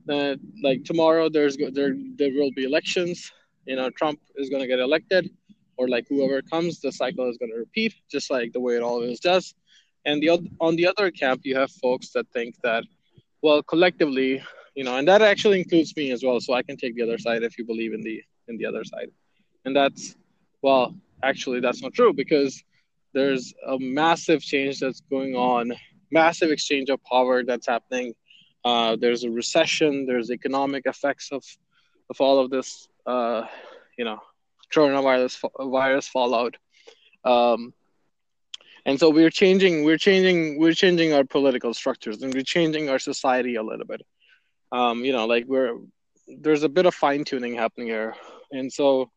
that 0.06 0.38
like 0.62 0.84
tomorrow 0.84 1.28
there's 1.28 1.56
there 1.56 1.94
there 2.16 2.30
will 2.32 2.52
be 2.56 2.64
elections 2.64 3.32
you 3.66 3.76
know 3.76 3.90
Trump 3.90 4.20
is 4.36 4.48
to 4.48 4.66
get 4.66 4.78
elected, 4.78 5.30
or 5.76 5.88
like 5.88 6.06
whoever 6.08 6.42
comes, 6.42 6.80
the 6.80 6.92
cycle 6.92 7.28
is 7.28 7.38
going 7.38 7.50
to 7.50 7.58
repeat, 7.58 7.94
just 8.10 8.30
like 8.30 8.52
the 8.52 8.60
way 8.60 8.76
it 8.76 8.82
always 8.82 9.20
does. 9.20 9.54
And 10.04 10.22
the 10.22 10.30
on 10.60 10.76
the 10.76 10.86
other 10.86 11.10
camp, 11.10 11.40
you 11.44 11.56
have 11.56 11.70
folks 11.70 12.10
that 12.10 12.26
think 12.32 12.56
that, 12.62 12.84
well, 13.44 13.62
collectively, 13.62 14.42
you 14.74 14.84
know, 14.84 14.96
and 14.96 15.06
that 15.06 15.20
actually 15.20 15.58
includes 15.60 15.94
me 15.98 16.10
as 16.12 16.24
well. 16.24 16.40
So 16.40 16.54
I 16.54 16.62
can 16.62 16.78
take 16.78 16.96
the 16.96 17.02
other 17.02 17.18
side 17.18 17.42
if 17.42 17.58
you 17.58 17.64
believe 17.66 17.92
in 17.92 18.00
the 18.00 18.22
in 18.48 18.56
the 18.56 18.64
other 18.64 18.84
side, 18.84 19.10
and 19.66 19.76
that's 19.76 20.16
well, 20.62 20.94
actually, 21.22 21.60
that's 21.60 21.82
not 21.82 21.92
true 21.92 22.14
because 22.14 22.64
there's 23.12 23.52
a 23.66 23.78
massive 23.78 24.40
change 24.40 24.80
that's 24.80 25.02
going 25.10 25.34
on, 25.34 25.74
massive 26.10 26.50
exchange 26.50 26.88
of 26.88 27.04
power 27.04 27.44
that's 27.44 27.66
happening. 27.66 28.14
Uh, 28.64 28.96
there's 28.96 29.24
a 29.24 29.30
recession. 29.30 30.06
There's 30.06 30.30
economic 30.30 30.86
effects 30.86 31.28
of 31.30 31.44
of 32.08 32.16
all 32.22 32.38
of 32.42 32.48
this 32.50 32.88
uh, 33.06 33.42
you 33.98 34.06
know 34.06 34.20
coronavirus 34.74 35.34
virus 35.70 36.08
fallout. 36.08 36.56
Um, 37.26 37.74
and 38.86 38.98
so 38.98 39.10
we're 39.10 39.30
changing 39.30 39.84
we're 39.84 39.98
changing 39.98 40.58
we're 40.58 40.72
changing 40.72 41.12
our 41.12 41.24
political 41.24 41.72
structures 41.72 42.22
and 42.22 42.34
we're 42.34 42.42
changing 42.42 42.88
our 42.88 42.98
society 42.98 43.54
a 43.56 43.62
little 43.62 43.86
bit. 43.86 44.02
Um, 44.72 45.04
you 45.04 45.12
know 45.12 45.26
like 45.26 45.44
we're 45.46 45.76
there's 46.40 46.62
a 46.62 46.68
bit 46.68 46.86
of 46.86 46.94
fine 46.94 47.24
tuning 47.24 47.54
happening 47.54 47.88
here. 47.88 48.14
And 48.52 48.72
so 48.72 49.10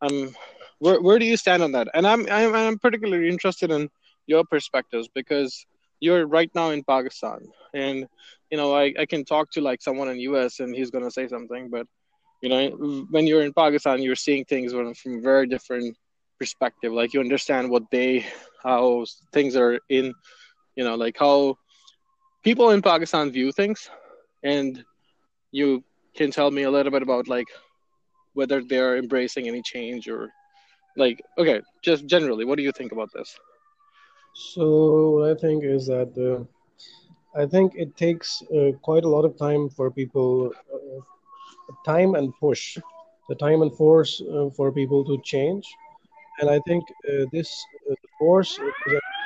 um 0.00 0.34
where, 0.78 1.00
where 1.00 1.18
do 1.18 1.24
you 1.24 1.36
stand 1.36 1.62
on 1.62 1.72
that? 1.72 1.88
And 1.94 2.06
I'm, 2.06 2.26
I'm 2.30 2.54
i'm 2.54 2.78
particularly 2.78 3.28
interested 3.28 3.70
in 3.70 3.88
your 4.26 4.44
perspectives 4.44 5.08
because 5.12 5.66
you're 6.00 6.26
right 6.26 6.50
now 6.54 6.70
in 6.70 6.84
pakistan. 6.84 7.40
And 7.74 8.06
you 8.50 8.56
know 8.56 8.74
i, 8.74 8.94
I 8.98 9.06
can 9.06 9.24
talk 9.24 9.50
to 9.52 9.60
like 9.60 9.82
someone 9.82 10.08
in 10.08 10.18
us 10.18 10.60
and 10.60 10.74
he's 10.74 10.90
going 10.90 11.04
to 11.04 11.10
say 11.10 11.28
something 11.28 11.68
but 11.70 11.86
you 12.42 12.48
know 12.48 13.06
when 13.10 13.26
you're 13.26 13.42
in 13.42 13.52
pakistan 13.52 14.00
you're 14.00 14.14
seeing 14.14 14.44
things 14.44 14.72
from 14.72 15.18
a 15.18 15.20
very 15.20 15.46
different 15.46 15.96
perspective. 16.38 16.92
Like 16.92 17.12
you 17.12 17.20
understand 17.20 17.68
what 17.68 17.90
they 17.90 18.26
how 18.62 19.04
things 19.32 19.56
are 19.56 19.78
in 19.88 20.12
you 20.76 20.84
know 20.84 20.94
like 20.94 21.16
how 21.18 21.54
people 22.42 22.70
in 22.70 22.82
pakistan 22.82 23.30
view 23.30 23.52
things 23.52 23.90
and 24.42 24.84
you 25.52 25.82
can 26.16 26.30
tell 26.30 26.50
me 26.50 26.62
a 26.62 26.70
little 26.70 26.92
bit 26.92 27.02
about 27.02 27.28
like 27.28 27.48
whether 28.34 28.62
they're 28.62 28.96
embracing 28.96 29.48
any 29.48 29.62
change 29.62 30.08
or 30.08 30.28
like 30.96 31.20
okay 31.38 31.60
just 31.82 32.06
generally 32.06 32.44
what 32.44 32.56
do 32.56 32.62
you 32.62 32.72
think 32.72 32.92
about 32.92 33.10
this 33.14 33.36
so 34.34 35.10
what 35.12 35.30
i 35.30 35.34
think 35.34 35.64
is 35.64 35.86
that 35.86 36.10
uh, 36.28 36.38
i 37.40 37.46
think 37.46 37.72
it 37.74 37.96
takes 37.96 38.42
uh, 38.56 38.72
quite 38.82 39.04
a 39.04 39.08
lot 39.08 39.24
of 39.24 39.36
time 39.36 39.68
for 39.68 39.90
people 39.90 40.52
uh, 40.74 41.00
time 41.84 42.14
and 42.14 42.32
push, 42.40 42.78
the 43.28 43.34
time 43.34 43.62
and 43.62 43.72
force 43.74 44.22
uh, 44.22 44.48
for 44.56 44.72
people 44.72 45.04
to 45.04 45.18
change. 45.24 45.64
And 46.40 46.50
I 46.50 46.60
think 46.66 46.84
uh, 47.08 47.26
this 47.32 47.50
force 48.18 48.58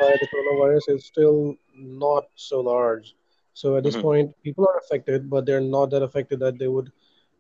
by 0.01 0.17
the 0.21 0.29
coronavirus 0.33 0.97
is 0.97 1.07
still 1.07 1.57
not 1.75 2.25
so 2.35 2.61
large. 2.61 3.15
So 3.55 3.77
at 3.77 3.85
this 3.85 3.95
mm-hmm. 3.95 4.03
point, 4.03 4.43
people 4.43 4.67
are 4.67 4.79
affected, 4.79 5.29
but 5.29 5.47
they're 5.47 5.61
not 5.61 5.91
that 5.91 6.03
affected 6.03 6.41
that 6.41 6.59
they 6.59 6.69
would 6.69 6.91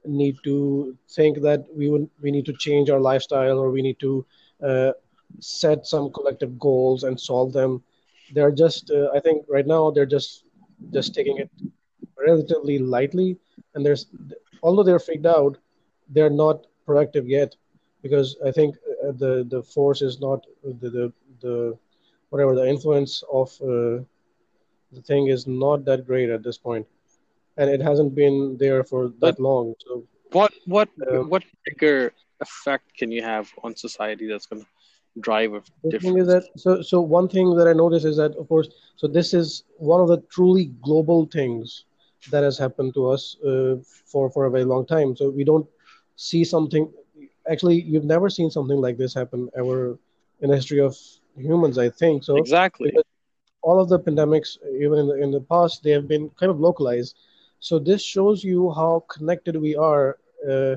need 0.04 0.36
to 0.44 0.96
think 1.08 1.40
that 1.42 1.64
we 1.74 1.88
would 1.88 2.08
we 2.20 2.30
need 2.30 2.46
to 2.46 2.52
change 2.54 2.90
our 2.90 3.00
lifestyle 3.00 3.58
or 3.58 3.70
we 3.70 3.82
need 3.82 3.98
to 4.00 4.26
uh, 4.62 4.92
set 5.40 5.86
some 5.86 6.12
collective 6.12 6.58
goals 6.58 7.04
and 7.04 7.18
solve 7.18 7.52
them. 7.52 7.82
They're 8.34 8.50
just, 8.50 8.90
uh, 8.90 9.08
I 9.14 9.20
think, 9.20 9.46
right 9.48 9.66
now 9.66 9.90
they're 9.90 10.06
just 10.06 10.44
just 10.92 11.14
taking 11.14 11.38
it 11.38 11.50
relatively 12.18 12.78
lightly, 12.78 13.38
and 13.74 13.84
there's 13.84 14.06
although 14.62 14.82
they're 14.82 14.98
freaked 14.98 15.26
out, 15.26 15.58
they're 16.08 16.30
not 16.30 16.66
proactive 16.86 17.28
yet 17.28 17.54
because 18.02 18.36
I 18.44 18.50
think 18.50 18.76
uh, 19.04 19.12
the 19.12 19.46
the 19.48 19.62
force 19.62 20.02
is 20.02 20.20
not 20.20 20.44
the 20.64 20.90
the, 20.90 21.12
the 21.42 21.76
whatever 22.30 22.54
the 22.54 22.66
influence 22.66 23.22
of 23.32 23.48
uh, 23.62 24.02
the 24.92 25.02
thing 25.04 25.28
is 25.28 25.46
not 25.46 25.84
that 25.84 26.06
great 26.06 26.30
at 26.30 26.42
this 26.42 26.58
point, 26.58 26.86
and 27.56 27.70
it 27.70 27.80
hasn't 27.80 28.14
been 28.14 28.56
there 28.58 28.84
for 28.84 29.08
that 29.08 29.36
but 29.36 29.40
long. 29.40 29.74
So 29.84 30.04
what 30.32 30.52
what 30.66 30.88
um, 31.10 31.28
what 31.28 31.44
bigger 31.66 32.12
effect 32.40 32.96
can 32.98 33.10
you 33.12 33.22
have 33.22 33.50
on 33.62 33.76
society 33.76 34.26
that's 34.28 34.46
going 34.46 34.62
to 34.62 34.68
drive 35.20 35.52
a 35.52 35.62
the 35.84 35.98
thing 35.98 36.18
is 36.18 36.26
that 36.26 36.44
so 36.56 36.82
so 36.82 37.00
one 37.00 37.28
thing 37.28 37.54
that 37.56 37.68
I 37.68 37.74
notice 37.74 38.04
is 38.04 38.16
that 38.16 38.34
of 38.36 38.48
course 38.48 38.68
so 38.96 39.06
this 39.06 39.34
is 39.34 39.64
one 39.76 40.00
of 40.00 40.08
the 40.08 40.18
truly 40.30 40.66
global 40.82 41.26
things 41.26 41.84
that 42.30 42.42
has 42.42 42.56
happened 42.58 42.94
to 42.94 43.08
us 43.08 43.36
uh, 43.44 43.76
for 44.06 44.30
for 44.30 44.46
a 44.46 44.50
very 44.50 44.64
long 44.64 44.86
time. 44.86 45.16
So 45.16 45.30
we 45.30 45.44
don't 45.44 45.66
see 46.16 46.44
something. 46.44 46.90
Actually, 47.50 47.82
you've 47.82 48.04
never 48.04 48.30
seen 48.30 48.50
something 48.50 48.80
like 48.80 48.96
this 48.96 49.14
happen 49.14 49.48
ever 49.56 49.98
in 50.40 50.50
the 50.50 50.56
history 50.56 50.80
of 50.80 50.96
humans. 51.36 51.78
I 51.78 51.90
think 51.90 52.24
so. 52.24 52.36
Exactly. 52.36 52.92
All 53.62 53.80
of 53.80 53.88
the 53.88 53.98
pandemics, 53.98 54.58
even 54.74 54.98
in 54.98 55.06
the, 55.06 55.14
in 55.22 55.30
the 55.30 55.40
past, 55.40 55.82
they 55.82 55.90
have 55.90 56.08
been 56.08 56.30
kind 56.30 56.50
of 56.50 56.58
localized. 56.58 57.16
So 57.60 57.78
this 57.78 58.02
shows 58.02 58.42
you 58.42 58.72
how 58.72 59.04
connected 59.08 59.56
we 59.56 59.76
are. 59.76 60.18
Uh, 60.48 60.76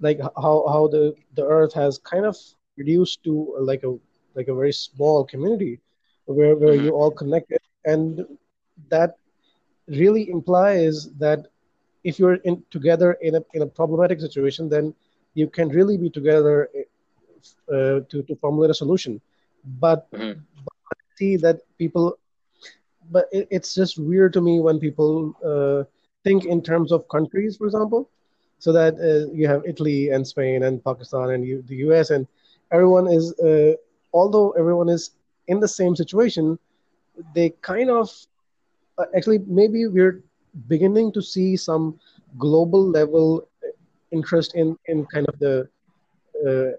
like 0.00 0.20
how 0.20 0.64
how 0.68 0.88
the 0.88 1.14
the 1.34 1.44
Earth 1.44 1.74
has 1.74 1.98
kind 1.98 2.24
of 2.24 2.36
reduced 2.76 3.22
to 3.24 3.54
like 3.60 3.82
a 3.82 3.98
like 4.34 4.48
a 4.48 4.54
very 4.54 4.72
small 4.72 5.24
community 5.24 5.80
where 6.24 6.56
where 6.56 6.74
mm-hmm. 6.74 6.86
you 6.86 6.92
all 6.92 7.10
connected 7.10 7.60
and 7.84 8.24
that 8.88 9.16
really 9.88 10.30
implies 10.30 11.10
that 11.18 11.46
if 12.04 12.18
you're 12.18 12.34
in 12.44 12.62
together 12.70 13.12
in 13.20 13.34
a 13.34 13.42
in 13.54 13.62
a 13.62 13.66
problematic 13.66 14.20
situation, 14.20 14.68
then 14.68 14.94
you 15.34 15.48
can 15.48 15.68
really 15.68 15.96
be 15.96 16.10
together 16.10 16.68
uh, 17.68 18.00
to, 18.08 18.22
to 18.26 18.36
formulate 18.36 18.70
a 18.70 18.74
solution. 18.74 19.20
But, 19.64 20.08
Mhm. 20.12 20.46
but 20.64 20.74
I 20.92 20.98
see 21.16 21.36
that 21.38 21.60
people, 21.78 22.18
but 23.10 23.26
it, 23.32 23.46
it's 23.50 23.74
just 23.74 23.98
weird 23.98 24.32
to 24.34 24.40
me 24.40 24.60
when 24.60 24.78
people 24.78 25.34
uh, 25.44 25.84
think 26.24 26.44
in 26.44 26.62
terms 26.62 26.92
of 26.92 27.08
countries, 27.08 27.56
for 27.56 27.66
example. 27.66 28.08
So 28.58 28.72
that 28.72 28.94
uh, 28.98 29.32
you 29.32 29.46
have 29.48 29.62
Italy 29.66 30.10
and 30.10 30.26
Spain 30.26 30.62
and 30.62 30.82
Pakistan 30.84 31.30
and 31.30 31.44
you, 31.44 31.62
the 31.66 31.76
US, 31.76 32.10
and 32.10 32.26
everyone 32.72 33.06
is, 33.08 33.32
uh, 33.40 33.74
although 34.12 34.50
everyone 34.52 34.88
is 34.88 35.10
in 35.48 35.60
the 35.60 35.68
same 35.68 35.94
situation, 35.96 36.58
they 37.34 37.50
kind 37.62 37.90
of 37.90 38.10
uh, 38.98 39.04
actually 39.16 39.38
maybe 39.46 39.86
we're 39.86 40.22
beginning 40.68 41.12
to 41.12 41.22
see 41.22 41.56
some 41.56 41.98
global 42.38 42.88
level 42.88 43.46
interest 44.10 44.54
in 44.54 44.76
in 44.86 45.04
kind 45.06 45.26
of 45.28 45.38
the 45.38 45.68
uh, 46.46 46.70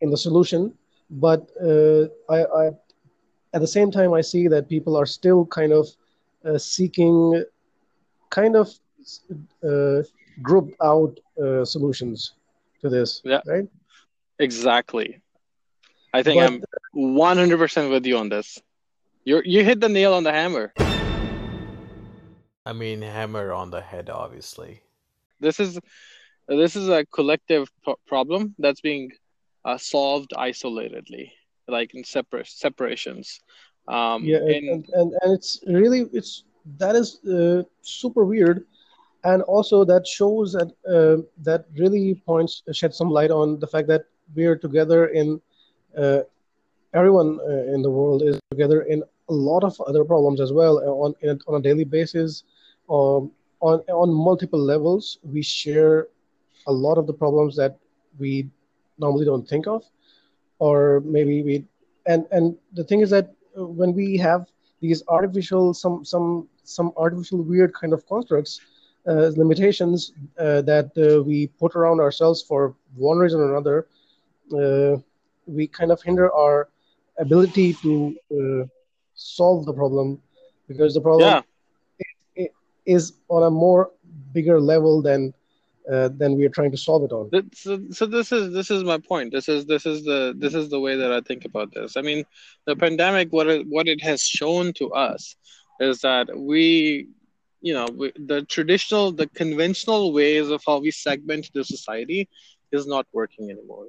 in 0.00 0.10
the 0.10 0.16
solution 0.16 0.72
but 1.10 1.48
uh, 1.62 2.06
I, 2.28 2.44
I 2.44 2.64
at 3.54 3.60
the 3.60 3.66
same 3.66 3.90
time 3.90 4.12
i 4.12 4.20
see 4.20 4.48
that 4.48 4.68
people 4.68 4.96
are 4.96 5.06
still 5.06 5.46
kind 5.46 5.72
of 5.72 5.86
uh, 6.44 6.58
seeking 6.58 7.44
kind 8.30 8.56
of 8.56 8.68
uh, 9.64 10.02
grouped 10.42 10.74
out 10.82 11.18
uh, 11.42 11.64
solutions 11.64 12.34
to 12.80 12.88
this 12.88 13.22
Yeah. 13.24 13.40
right 13.46 13.68
Exactly. 14.38 15.22
I 16.12 16.22
think 16.22 16.40
But- 16.42 16.46
I'm 16.46 16.62
100% 16.94 17.90
with 17.90 18.04
you 18.04 18.18
on 18.18 18.28
this. 18.28 18.60
You 19.24 19.40
you 19.44 19.64
hit 19.64 19.80
the 19.80 19.88
nail 19.88 20.12
on 20.12 20.24
the 20.24 20.32
hammer. 20.32 20.72
I 22.66 22.72
mean, 22.74 23.00
hammer 23.00 23.52
on 23.52 23.70
the 23.70 23.80
head, 23.80 24.10
obviously. 24.10 24.82
This 25.40 25.58
is 25.58 25.80
this 26.48 26.76
is 26.76 26.88
a 26.88 27.06
collective 27.06 27.70
pro- 27.82 27.98
problem 28.06 28.54
that's 28.58 28.80
being 28.82 29.10
uh, 29.66 29.78
solved 29.78 30.32
isolatedly, 30.36 31.32
like 31.68 31.94
in 31.94 32.04
separate 32.04 32.48
separations. 32.48 33.40
Um, 33.88 34.24
yeah 34.24 34.38
in- 34.46 34.68
and, 34.72 34.84
and 34.94 35.12
and 35.22 35.32
it's 35.34 35.60
really 35.66 36.06
it's 36.12 36.44
that 36.78 36.96
is 36.96 37.24
uh, 37.26 37.62
super 37.82 38.24
weird 38.24 38.64
and 39.24 39.42
also 39.42 39.84
that 39.84 40.06
shows 40.06 40.52
that 40.52 40.70
uh, 40.96 41.22
that 41.42 41.66
really 41.78 42.14
points 42.26 42.62
shed 42.72 42.94
some 42.94 43.10
light 43.10 43.30
on 43.30 43.60
the 43.60 43.66
fact 43.66 43.88
that 43.88 44.04
we 44.34 44.46
are 44.46 44.56
together 44.56 45.06
in 45.08 45.40
uh, 45.98 46.20
everyone 46.94 47.38
uh, 47.48 47.74
in 47.74 47.82
the 47.82 47.90
world 47.90 48.22
is 48.22 48.38
together 48.50 48.82
in 48.82 49.02
a 49.28 49.32
lot 49.32 49.64
of 49.64 49.80
other 49.86 50.04
problems 50.04 50.40
as 50.40 50.52
well 50.52 50.78
uh, 50.78 51.04
on 51.04 51.14
in, 51.22 51.38
on 51.48 51.56
a 51.60 51.62
daily 51.62 51.84
basis 51.84 52.44
um, 52.90 53.30
on 53.60 53.80
on 53.90 54.12
multiple 54.12 54.60
levels 54.60 55.18
we 55.22 55.42
share 55.42 56.08
a 56.66 56.72
lot 56.72 56.98
of 56.98 57.06
the 57.06 57.12
problems 57.12 57.56
that 57.56 57.78
we 58.18 58.48
normally 58.98 59.24
don't 59.24 59.48
think 59.48 59.66
of 59.66 59.82
or 60.58 61.00
maybe 61.04 61.42
we 61.42 61.64
and 62.06 62.26
and 62.30 62.56
the 62.74 62.84
thing 62.84 63.00
is 63.00 63.10
that 63.10 63.32
when 63.54 63.92
we 63.94 64.16
have 64.16 64.46
these 64.80 65.02
artificial 65.08 65.74
some 65.74 66.04
some 66.04 66.48
some 66.64 66.92
artificial 66.96 67.42
weird 67.42 67.72
kind 67.74 67.92
of 67.92 68.06
constructs 68.06 68.60
uh, 69.08 69.30
limitations 69.36 70.12
uh, 70.38 70.60
that 70.62 70.90
uh, 70.98 71.22
we 71.22 71.46
put 71.58 71.74
around 71.76 72.00
ourselves 72.00 72.42
for 72.42 72.74
one 72.96 73.18
reason 73.18 73.40
or 73.40 73.50
another 73.50 73.86
uh, 74.54 74.96
we 75.46 75.66
kind 75.66 75.90
of 75.90 76.02
hinder 76.02 76.32
our 76.32 76.68
ability 77.18 77.72
to 77.74 78.14
uh, 78.32 78.66
solve 79.14 79.64
the 79.64 79.72
problem. 79.72 80.20
Because 80.68 80.94
the 80.94 81.00
problem 81.00 81.44
yeah, 82.36 82.46
is 82.84 83.14
on 83.28 83.44
a 83.44 83.50
more 83.50 83.90
bigger 84.32 84.60
level 84.60 85.00
than 85.00 85.32
uh, 85.92 86.08
than 86.16 86.36
we 86.36 86.44
are 86.44 86.50
trying 86.50 86.70
to 86.70 86.76
solve 86.76 87.04
it 87.04 87.12
on 87.12 87.30
so, 87.54 87.80
so 87.90 88.06
this 88.06 88.32
is 88.32 88.52
this 88.52 88.70
is 88.70 88.84
my 88.84 88.98
point. 88.98 89.32
This 89.32 89.48
is 89.48 89.66
this 89.66 89.86
is 89.86 90.04
the 90.04 90.34
this 90.36 90.54
is 90.54 90.70
the 90.70 90.80
way 90.80 90.96
that 90.96 91.12
I 91.12 91.20
think 91.20 91.44
about 91.44 91.72
this. 91.72 91.96
I 91.96 92.02
mean, 92.02 92.24
the 92.66 92.76
pandemic, 92.76 93.32
what 93.32 93.46
it 93.48 93.66
what 93.66 93.88
it 93.88 94.02
has 94.02 94.22
shown 94.22 94.72
to 94.74 94.92
us 94.92 95.36
is 95.80 96.00
that 96.00 96.28
we, 96.36 97.08
you 97.60 97.74
know, 97.74 97.86
we, 97.96 98.12
the 98.16 98.42
traditional, 98.42 99.12
the 99.12 99.26
conventional 99.28 100.12
ways 100.12 100.48
of 100.50 100.62
how 100.66 100.78
we 100.78 100.90
segment 100.90 101.50
the 101.54 101.64
society 101.64 102.28
is 102.72 102.86
not 102.86 103.06
working 103.12 103.50
anymore. 103.50 103.86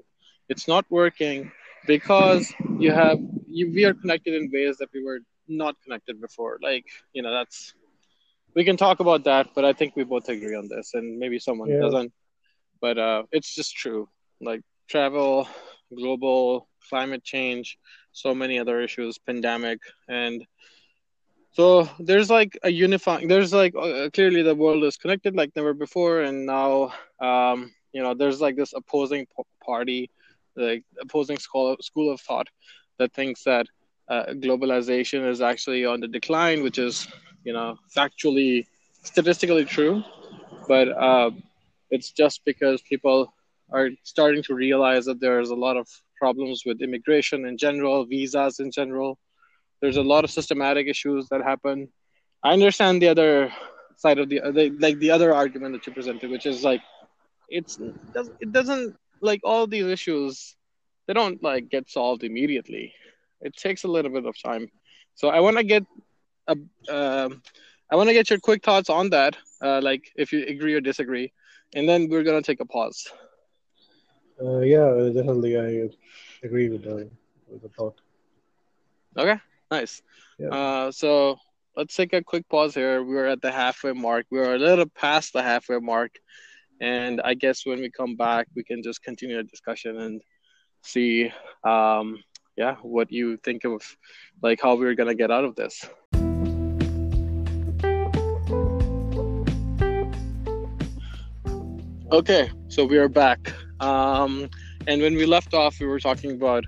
It's 0.49 0.67
not 0.67 0.85
working 0.89 1.51
because 1.85 2.53
you 2.79 2.91
have 2.91 3.19
you, 3.47 3.71
we 3.73 3.85
are 3.85 3.93
connected 3.93 4.33
in 4.33 4.49
ways 4.53 4.77
that 4.77 4.89
we 4.93 5.03
were 5.03 5.19
not 5.47 5.75
connected 5.83 6.21
before. 6.21 6.59
Like 6.61 6.85
you 7.13 7.21
know, 7.21 7.31
that's 7.31 7.73
we 8.57 8.65
can 8.65 8.77
talk 8.77 8.99
about 9.01 9.25
that, 9.25 9.49
but 9.55 9.65
I 9.65 9.73
think 9.73 9.95
we 9.95 10.03
both 10.05 10.29
agree 10.29 10.55
on 10.55 10.69
this, 10.69 10.93
and 10.95 11.19
maybe 11.19 11.39
someone 11.39 11.75
Yeah. 11.75 11.79
doesn't. 11.79 12.13
But 12.81 12.97
uh, 12.99 13.23
it's 13.31 13.55
just 13.55 13.75
true. 13.75 14.09
Like 14.41 14.61
travel, 14.89 15.47
global 15.95 16.67
climate 16.89 17.23
change, 17.23 17.77
so 18.13 18.35
many 18.35 18.59
other 18.59 18.81
issues, 18.81 19.19
pandemic, 19.19 19.79
and 20.09 20.45
so 21.51 21.89
there's 21.99 22.29
like 22.29 22.57
a 22.63 22.69
unifying. 22.71 23.27
There's 23.27 23.53
like 23.53 23.75
uh, 23.75 24.09
clearly 24.13 24.43
the 24.43 24.55
world 24.55 24.83
is 24.83 24.97
connected 24.97 25.35
like 25.35 25.51
never 25.55 25.73
before, 25.73 26.21
and 26.21 26.45
now 26.45 26.93
um, 27.21 27.71
you 27.93 28.03
know 28.03 28.13
there's 28.15 28.41
like 28.41 28.55
this 28.57 28.73
opposing 28.73 29.25
p- 29.25 29.43
party, 29.65 30.09
like 30.55 30.83
opposing 31.01 31.37
school 31.37 31.77
school 31.81 32.11
of 32.13 32.21
thought 32.21 32.47
that 32.99 33.13
thinks 33.13 33.43
that 33.43 33.67
uh, 34.09 34.25
globalization 34.33 35.29
is 35.29 35.41
actually 35.41 35.85
on 35.85 36.01
the 36.01 36.07
decline, 36.07 36.63
which 36.63 36.77
is 36.79 37.07
you 37.47 37.53
know 37.57 37.69
factually 37.97 38.65
statistically 39.11 39.65
true, 39.75 40.03
but 40.67 40.87
uh, 40.89 41.31
it's 41.89 42.11
just 42.11 42.37
because 42.49 42.81
people 42.81 43.33
are 43.71 43.89
starting 44.03 44.43
to 44.43 44.53
realize 44.65 45.05
that 45.05 45.19
there's 45.25 45.51
a 45.57 45.59
lot 45.65 45.77
of 45.77 45.87
problems 46.21 46.63
with 46.65 46.81
immigration 46.81 47.45
in 47.49 47.57
general, 47.57 48.05
visas 48.05 48.59
in 48.59 48.69
general. 48.79 49.17
There's 49.81 49.97
a 49.97 50.07
lot 50.13 50.23
of 50.25 50.29
systematic 50.31 50.87
issues 50.87 51.29
that 51.29 51.41
happen. 51.51 51.87
I 52.43 52.51
understand 52.53 53.01
the 53.01 53.09
other 53.15 53.33
side 54.03 54.19
of 54.19 54.27
the, 54.29 54.39
the 54.57 54.65
like 54.85 54.97
the 54.99 55.11
other 55.11 55.33
argument 55.33 55.71
that 55.73 55.87
you 55.87 55.93
presented, 55.93 56.29
which 56.29 56.45
is 56.45 56.63
like 56.63 56.81
it's 57.57 57.79
it 58.43 58.51
doesn't 58.51 58.95
like 59.21 59.41
all 59.43 59.65
these 59.67 59.87
issues 59.97 60.57
they 61.07 61.13
don't 61.13 61.41
like 61.41 61.69
get 61.69 61.89
solved 61.89 62.23
immediately. 62.23 62.93
It 63.41 63.55
takes 63.55 63.85
a 63.85 63.87
little 63.87 64.11
bit 64.11 64.25
of 64.25 64.35
time. 64.49 64.67
So 65.15 65.29
I 65.29 65.39
want 65.39 65.57
to 65.57 65.63
get 65.63 65.83
um 66.47 67.41
I 67.91 67.95
want 67.95 68.09
to 68.09 68.13
get 68.13 68.29
your 68.29 68.39
quick 68.39 68.63
thoughts 68.63 68.89
on 68.89 69.09
that, 69.11 69.37
uh, 69.61 69.79
like 69.81 70.11
if 70.15 70.31
you 70.33 70.45
agree 70.45 70.73
or 70.73 70.81
disagree, 70.81 71.31
and 71.75 71.87
then 71.87 72.07
we're 72.09 72.23
gonna 72.23 72.41
take 72.41 72.59
a 72.59 72.65
pause. 72.65 73.07
uh, 74.41 74.59
yeah 74.59 75.09
definitely 75.13 75.57
i 75.57 75.89
agree 76.45 76.69
with 76.69 76.83
the, 76.83 77.09
with 77.47 77.61
the 77.61 77.69
thought 77.69 77.99
Okay, 79.17 79.39
nice. 79.71 80.01
Yeah. 80.37 80.49
Uh, 80.49 80.91
so 80.91 81.37
let's 81.75 81.95
take 81.95 82.13
a 82.13 82.23
quick 82.23 82.47
pause 82.49 82.73
here. 82.75 83.03
We're 83.03 83.25
at 83.27 83.41
the 83.41 83.51
halfway 83.51 83.93
mark. 83.93 84.25
We're 84.29 84.55
a 84.55 84.59
little 84.59 84.85
past 84.87 85.33
the 85.33 85.41
halfway 85.41 85.79
mark, 85.79 86.11
and 86.79 87.21
I 87.21 87.33
guess 87.33 87.65
when 87.65 87.79
we 87.79 87.89
come 87.89 88.15
back, 88.15 88.47
we 88.55 88.63
can 88.63 88.83
just 88.83 89.01
continue 89.03 89.37
the 89.37 89.43
discussion 89.43 89.97
and 89.97 90.21
see, 90.83 91.31
um, 91.63 92.23
yeah, 92.55 92.75
what 92.81 93.11
you 93.11 93.37
think 93.37 93.65
of, 93.65 93.81
like 94.41 94.59
how 94.61 94.75
we're 94.75 94.95
gonna 94.95 95.15
get 95.15 95.31
out 95.31 95.45
of 95.45 95.55
this. 95.55 95.85
Okay, 102.09 102.49
so 102.69 102.85
we 102.85 102.97
are 102.97 103.09
back. 103.09 103.51
Um, 103.81 104.49
and 104.87 105.01
when 105.01 105.15
we 105.15 105.25
left 105.25 105.53
off, 105.53 105.77
we 105.81 105.87
were 105.87 105.99
talking 105.99 106.31
about 106.31 106.63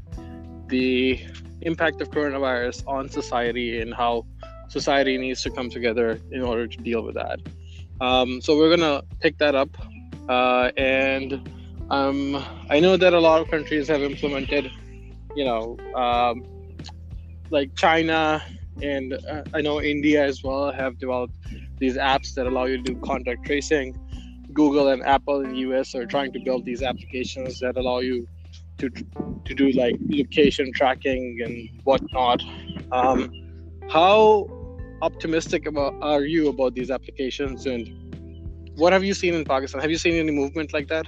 the 0.68 1.18
impact 1.62 2.02
of 2.02 2.12
coronavirus 2.12 2.86
on 2.86 3.08
society 3.08 3.80
and 3.80 3.94
how 3.94 4.26
society 4.68 5.18
needs 5.18 5.42
to 5.44 5.50
come 5.50 5.70
together 5.70 6.20
in 6.32 6.42
order 6.42 6.68
to 6.68 6.78
deal 6.80 7.04
with 7.04 7.16
that. 7.16 7.40
Um, 8.02 8.42
so 8.42 8.58
we're 8.58 8.76
gonna 8.76 9.02
pick 9.22 9.38
that 9.38 9.56
up, 9.56 9.70
uh, 10.28 10.72
and 10.76 11.50
um, 11.90 12.44
I 12.70 12.82
know 12.82 12.98
that 12.98 13.14
a 13.14 13.20
lot 13.22 13.42
of 13.42 13.50
countries 13.50 13.88
have 13.88 14.02
implemented, 14.02 14.70
you 15.38 15.46
know, 15.46 15.78
um, 15.96 16.44
like 17.50 17.74
China 17.76 18.44
and 18.82 19.14
uh, 19.14 19.44
I 19.54 19.62
know 19.62 19.82
India 19.82 20.22
as 20.22 20.44
well 20.44 20.72
have 20.74 21.00
developed 21.00 21.36
these 21.78 21.96
apps 21.96 22.34
that 22.34 22.46
allow 22.46 22.66
you 22.66 22.76
to 22.76 22.84
do 22.84 23.00
contact 23.00 23.46
tracing. 23.46 23.98
Google 24.60 24.90
and 24.90 25.02
Apple 25.16 25.38
in 25.44 25.52
the 25.54 25.60
US 25.68 25.96
are 25.96 26.06
trying 26.06 26.32
to 26.34 26.40
build 26.48 26.66
these 26.66 26.82
applications 26.92 27.60
that 27.64 27.78
allow 27.82 28.00
you 28.10 28.28
to 28.80 28.90
to 29.48 29.54
do 29.62 29.66
like 29.84 29.96
location 30.20 30.68
tracking 30.80 31.24
and 31.46 31.54
whatnot. 31.90 32.40
Um, 32.92 33.20
how 33.98 34.14
optimistic 35.02 35.62
about 35.72 35.94
are 36.02 36.26
you 36.34 36.50
about 36.54 36.72
these 36.78 36.92
applications, 36.98 37.68
and 37.74 37.84
what 38.82 38.92
have 38.96 39.04
you 39.10 39.14
seen 39.22 39.34
in 39.40 39.46
Pakistan? 39.54 39.80
Have 39.86 39.94
you 39.96 40.02
seen 40.06 40.16
any 40.24 40.34
movement 40.42 40.74
like 40.78 40.88
that? 40.94 41.06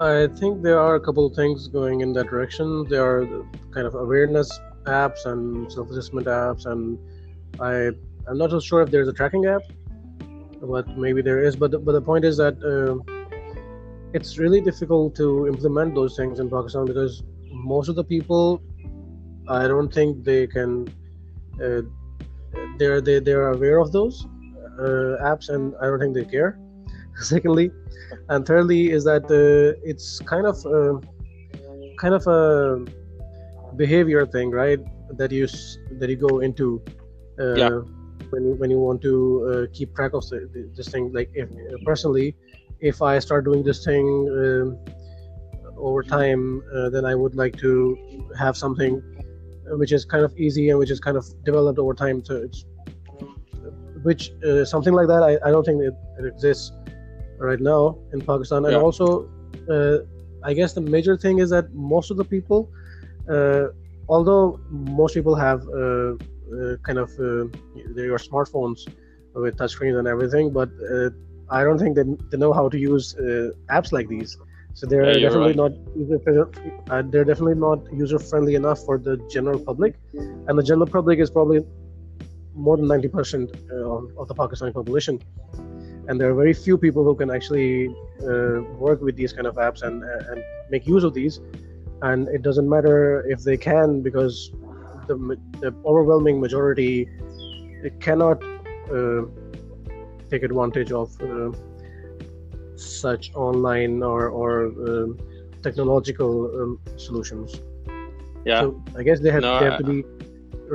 I 0.00 0.28
think 0.38 0.62
there 0.62 0.80
are 0.86 0.94
a 1.00 1.02
couple 1.06 1.24
of 1.26 1.34
things 1.40 1.68
going 1.78 2.00
in 2.04 2.14
that 2.14 2.28
direction. 2.34 2.68
There 2.92 3.04
are 3.14 3.26
kind 3.76 3.86
of 3.90 3.94
awareness 4.06 4.48
apps 4.86 5.26
and 5.32 5.70
self-assessment 5.76 6.26
apps, 6.26 6.64
and 6.72 6.82
I 7.70 7.74
I'm 8.28 8.38
not 8.42 8.50
so 8.56 8.60
sure 8.70 8.80
if 8.84 8.90
there's 8.90 9.08
a 9.14 9.16
tracking 9.20 9.44
app, 9.54 9.64
but 10.62 10.88
maybe 10.96 11.22
there 11.22 11.42
is. 11.42 11.56
But 11.56 11.70
the, 11.70 11.78
but 11.78 11.92
the 11.92 12.02
point 12.02 12.24
is 12.24 12.36
that 12.36 12.56
uh, 12.62 12.98
it's 14.12 14.38
really 14.38 14.60
difficult 14.60 15.14
to 15.16 15.46
implement 15.46 15.94
those 15.94 16.16
things 16.16 16.40
in 16.40 16.50
Pakistan 16.50 16.84
because 16.84 17.22
most 17.52 17.88
of 17.88 17.96
the 17.96 18.04
people, 18.04 18.62
I 19.48 19.66
don't 19.68 19.92
think 19.92 20.24
they 20.24 20.46
can. 20.46 20.88
Uh, 21.62 21.82
they're 22.78 23.00
they, 23.00 23.20
they're 23.20 23.50
aware 23.50 23.78
of 23.78 23.92
those 23.92 24.26
uh, 24.78 25.22
apps, 25.22 25.48
and 25.48 25.74
I 25.80 25.86
don't 25.86 26.00
think 26.00 26.14
they 26.14 26.24
care. 26.24 26.58
Secondly, 27.20 27.70
and 28.28 28.46
thirdly 28.46 28.90
is 28.90 29.04
that 29.04 29.24
uh, 29.24 29.78
it's 29.84 30.20
kind 30.20 30.46
of 30.46 30.56
uh, 30.66 30.98
kind 31.98 32.14
of 32.14 32.26
a 32.26 32.84
behavior 33.76 34.26
thing, 34.26 34.50
right? 34.50 34.80
That 35.16 35.30
you 35.32 35.46
that 35.98 36.08
you 36.08 36.16
go 36.16 36.40
into 36.40 36.82
uh, 37.38 37.54
Yeah. 37.54 37.80
When 38.30 38.44
you, 38.44 38.54
when 38.54 38.70
you 38.70 38.78
want 38.78 39.02
to 39.02 39.14
uh, 39.50 39.66
keep 39.72 39.94
track 39.94 40.12
of 40.14 40.24
this 40.76 40.88
thing. 40.88 41.12
Like 41.12 41.30
if 41.34 41.48
personally, 41.84 42.36
if 42.80 43.02
I 43.02 43.18
start 43.18 43.44
doing 43.44 43.62
this 43.62 43.84
thing 43.84 44.06
um 44.40 44.78
over 45.76 46.02
time, 46.02 46.62
uh, 46.74 46.90
then 46.90 47.04
I 47.04 47.14
would 47.14 47.34
like 47.34 47.56
to 47.58 47.72
have 48.38 48.56
something 48.56 49.02
which 49.78 49.92
is 49.92 50.04
kind 50.04 50.24
of 50.24 50.36
easy 50.36 50.70
and 50.70 50.78
which 50.78 50.90
is 50.90 51.00
kind 51.00 51.16
of 51.16 51.24
developed 51.44 51.78
over 51.78 51.94
time. 51.94 52.24
So 52.24 52.36
it's 52.36 52.64
which 54.02 54.32
uh, 54.44 54.64
something 54.64 54.94
like 54.94 55.08
that. 55.08 55.22
I, 55.22 55.38
I 55.46 55.50
don't 55.50 55.64
think 55.64 55.82
it, 55.82 55.94
it 56.18 56.26
exists 56.26 56.72
right 57.38 57.60
now 57.60 57.98
in 58.12 58.20
Pakistan. 58.20 58.64
And 58.64 58.76
also, 58.76 59.28
uh, 59.70 59.98
I 60.42 60.54
guess 60.54 60.72
the 60.72 60.80
major 60.80 61.16
thing 61.16 61.38
is 61.38 61.50
that 61.50 61.72
most 61.72 62.10
of 62.10 62.16
the 62.16 62.24
people, 62.24 62.70
uh, 63.28 63.68
although 64.08 64.60
most 64.70 65.14
people 65.14 65.34
have 65.34 65.66
uh, 65.68 65.80
uh, 65.80 66.14
kind 66.86 66.98
of 66.98 67.10
uh, 67.18 67.46
their 67.96 68.16
smartphones 68.28 68.80
with 69.34 69.56
touchscreens 69.56 69.98
and 69.98 70.08
everything, 70.08 70.52
but 70.52 70.68
uh, 70.92 71.10
I 71.50 71.64
don't 71.64 71.78
think 71.78 71.96
they, 71.96 72.04
they 72.30 72.38
know 72.38 72.52
how 72.52 72.68
to 72.68 72.78
use 72.78 73.14
uh, 73.16 73.50
apps 73.76 73.92
like 73.92 74.08
these. 74.08 74.36
So 74.74 74.86
they're 74.86 75.18
Yeah, 75.18 75.28
definitely 75.28 75.54
right. 75.54 75.64
not 75.64 75.72
user 75.96 76.18
uh, 76.90 77.02
they're 77.10 77.24
definitely 77.24 77.58
not 77.68 77.78
user 77.92 78.18
friendly 78.18 78.54
enough 78.54 78.78
for 78.86 78.98
the 78.98 79.14
general 79.28 79.58
public, 79.58 79.92
and 80.46 80.58
the 80.58 80.62
general 80.62 80.86
public 80.86 81.18
is 81.18 81.30
probably 81.30 81.60
more 82.54 82.76
than 82.76 82.86
ninety 82.86 83.08
percent 83.08 83.50
uh, 83.72 83.96
of, 83.96 84.04
of 84.20 84.28
the 84.28 84.34
Pakistani 84.34 84.72
population, 84.72 85.14
and 86.06 86.20
there 86.20 86.30
are 86.30 86.34
very 86.34 86.54
few 86.66 86.76
people 86.78 87.02
who 87.04 87.14
can 87.16 87.30
actually 87.30 87.88
uh, 88.22 88.62
work 88.86 89.00
with 89.00 89.16
these 89.16 89.32
kind 89.32 89.46
of 89.46 89.56
apps 89.56 89.82
and 89.82 90.04
uh, 90.04 90.30
and 90.30 90.38
make 90.70 90.86
use 90.86 91.04
of 91.04 91.14
these, 91.14 91.40
and 92.02 92.28
it 92.28 92.42
doesn't 92.42 92.68
matter 92.68 93.24
if 93.34 93.42
they 93.42 93.56
can 93.56 94.02
because 94.02 94.52
the 95.10 95.16
the 95.62 95.70
overwhelming 95.90 96.36
majority 96.40 97.08
cannot 98.06 98.38
uh, 98.96 99.22
take 100.30 100.42
advantage 100.50 100.92
of 100.92 101.08
uh, 101.20 101.50
such 102.76 103.24
online 103.34 104.02
or 104.02 104.28
or 104.40 104.50
um, 104.88 105.18
technological 105.62 106.32
um, 106.60 106.70
solutions. 106.96 107.60
Yeah. 108.44 108.60
So 108.60 108.82
I 108.98 109.02
guess 109.02 109.20
they 109.20 109.30
have, 109.30 109.42
No, 109.42 109.58
they 109.58 109.64
have 109.66 109.74
I- 109.74 109.82
to 109.82 109.84
be 109.84 109.98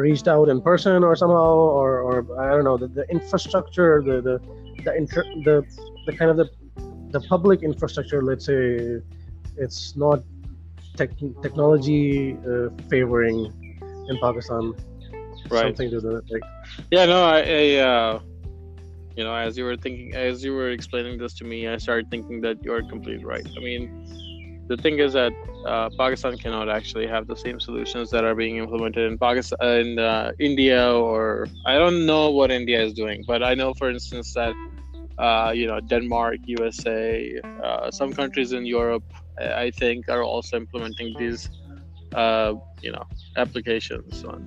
reached 0.07 0.27
out 0.27 0.49
in 0.49 0.61
person 0.61 1.03
or 1.03 1.15
somehow, 1.15 1.53
or, 1.81 1.91
or 2.07 2.15
I 2.39 2.51
don't 2.53 2.65
know 2.69 2.77
the, 2.77 2.87
the 2.99 3.05
infrastructure, 3.09 3.91
the 4.07 4.15
the 4.27 4.35
the, 4.85 4.91
inter, 5.01 5.23
the 5.47 5.55
the 6.05 6.13
kind 6.19 6.29
of 6.33 6.37
the 6.41 6.47
the 7.15 7.21
public 7.33 7.63
infrastructure. 7.63 8.21
Let's 8.21 8.45
say 8.45 8.61
it's 9.57 9.95
not 9.95 10.19
tech, 10.97 11.11
technology 11.41 12.37
uh, 12.49 12.69
favoring 12.89 13.39
in 14.07 14.17
Pakistan. 14.19 14.73
Right. 15.49 15.65
Something 15.65 15.91
to 15.91 15.99
the 15.99 16.23
like. 16.29 16.41
Yeah, 16.91 17.05
no, 17.05 17.23
I, 17.23 17.39
I 17.39 17.75
uh, 17.77 18.19
you 19.15 19.23
know, 19.23 19.35
as 19.35 19.57
you 19.57 19.65
were 19.65 19.77
thinking, 19.77 20.15
as 20.15 20.43
you 20.43 20.53
were 20.53 20.71
explaining 20.71 21.17
this 21.17 21.33
to 21.35 21.43
me, 21.43 21.67
I 21.67 21.77
started 21.77 22.09
thinking 22.09 22.41
that 22.41 22.63
you're 22.63 22.83
completely 22.83 23.25
right. 23.25 23.47
I 23.55 23.59
mean, 23.59 23.83
the 24.67 24.77
thing 24.77 24.99
is 24.99 25.13
that 25.13 25.33
uh, 25.65 25.89
Pakistan 25.97 26.37
cannot 26.37 26.69
actually 26.69 27.07
have 27.07 27.27
the 27.27 27.35
same 27.35 27.59
solutions 27.59 28.09
that 28.09 28.23
are 28.23 28.35
being 28.35 28.57
implemented 28.57 29.11
in 29.11 29.17
Pakistan, 29.17 29.59
in 29.61 29.99
uh, 29.99 30.31
India, 30.39 30.91
or 30.91 31.47
I 31.65 31.75
don't 31.77 32.05
know 32.05 32.31
what 32.31 32.51
India 32.51 32.81
is 32.81 32.93
doing, 32.93 33.23
but 33.27 33.43
I 33.43 33.53
know, 33.53 33.73
for 33.73 33.89
instance, 33.89 34.33
that 34.33 34.53
uh, 35.17 35.51
you 35.55 35.67
know, 35.67 35.79
Denmark, 35.79 36.37
USA, 36.45 37.39
uh, 37.63 37.91
some 37.91 38.11
countries 38.13 38.51
in 38.51 38.65
Europe, 38.65 39.03
I 39.39 39.71
think, 39.71 40.09
are 40.09 40.23
also 40.23 40.57
implementing 40.57 41.15
these, 41.17 41.49
uh, 42.15 42.53
you 42.81 42.91
know, 42.91 43.03
applications 43.37 44.23
on 44.23 44.39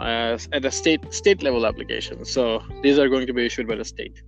uh, 0.00 0.38
at 0.52 0.64
a 0.64 0.70
state 0.70 1.12
state 1.12 1.42
level 1.42 1.66
application. 1.66 2.24
So 2.24 2.62
these 2.82 2.98
are 2.98 3.08
going 3.08 3.26
to 3.26 3.32
be 3.32 3.46
issued 3.46 3.68
by 3.68 3.76
the 3.76 3.84
state. 3.84 4.22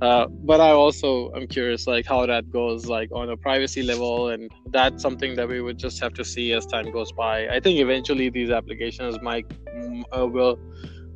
Uh, 0.00 0.26
but 0.28 0.60
I 0.60 0.70
also 0.70 1.30
I'm 1.34 1.46
curious, 1.46 1.86
like 1.86 2.06
how 2.06 2.24
that 2.24 2.50
goes, 2.50 2.86
like 2.86 3.10
on 3.12 3.28
a 3.28 3.36
privacy 3.36 3.82
level, 3.82 4.30
and 4.30 4.50
that's 4.70 5.02
something 5.02 5.34
that 5.36 5.48
we 5.48 5.60
would 5.60 5.78
just 5.78 6.00
have 6.00 6.14
to 6.14 6.24
see 6.24 6.52
as 6.54 6.64
time 6.64 6.90
goes 6.90 7.12
by. 7.12 7.48
I 7.48 7.60
think 7.60 7.80
eventually 7.80 8.30
these 8.30 8.50
applications 8.50 9.20
might 9.20 9.46
uh, 10.16 10.26
will 10.26 10.58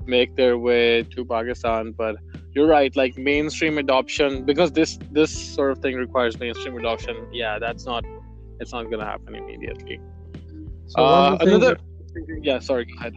make 0.07 0.37
their 0.37 0.59
way 0.59 1.03
to 1.03 1.25
Pakistan, 1.25 1.93
but 1.93 2.17
you're 2.55 2.67
right, 2.67 2.95
like 2.95 3.17
mainstream 3.17 3.79
adoption, 3.79 4.45
because 4.45 4.73
this 4.73 4.99
this 5.13 5.33
sort 5.33 5.73
of 5.73 5.79
thing 5.79 5.97
requires 5.97 6.39
mainstream 6.39 6.77
adoption. 6.77 7.17
Yeah, 7.33 7.59
that's 7.59 7.87
not 7.87 8.05
it's 8.61 8.73
not 8.73 8.91
gonna 8.91 9.07
happen 9.07 9.35
immediately. 9.35 9.99
So 10.89 11.03
one 11.03 11.13
Uh, 11.13 11.33
of 11.33 11.39
the 11.39 11.45
things 11.47 11.65
another, 11.65 11.77
that- 11.77 12.43
yeah, 12.43 12.59
sorry, 12.59 12.85
go 12.85 12.95
ahead. 13.01 13.15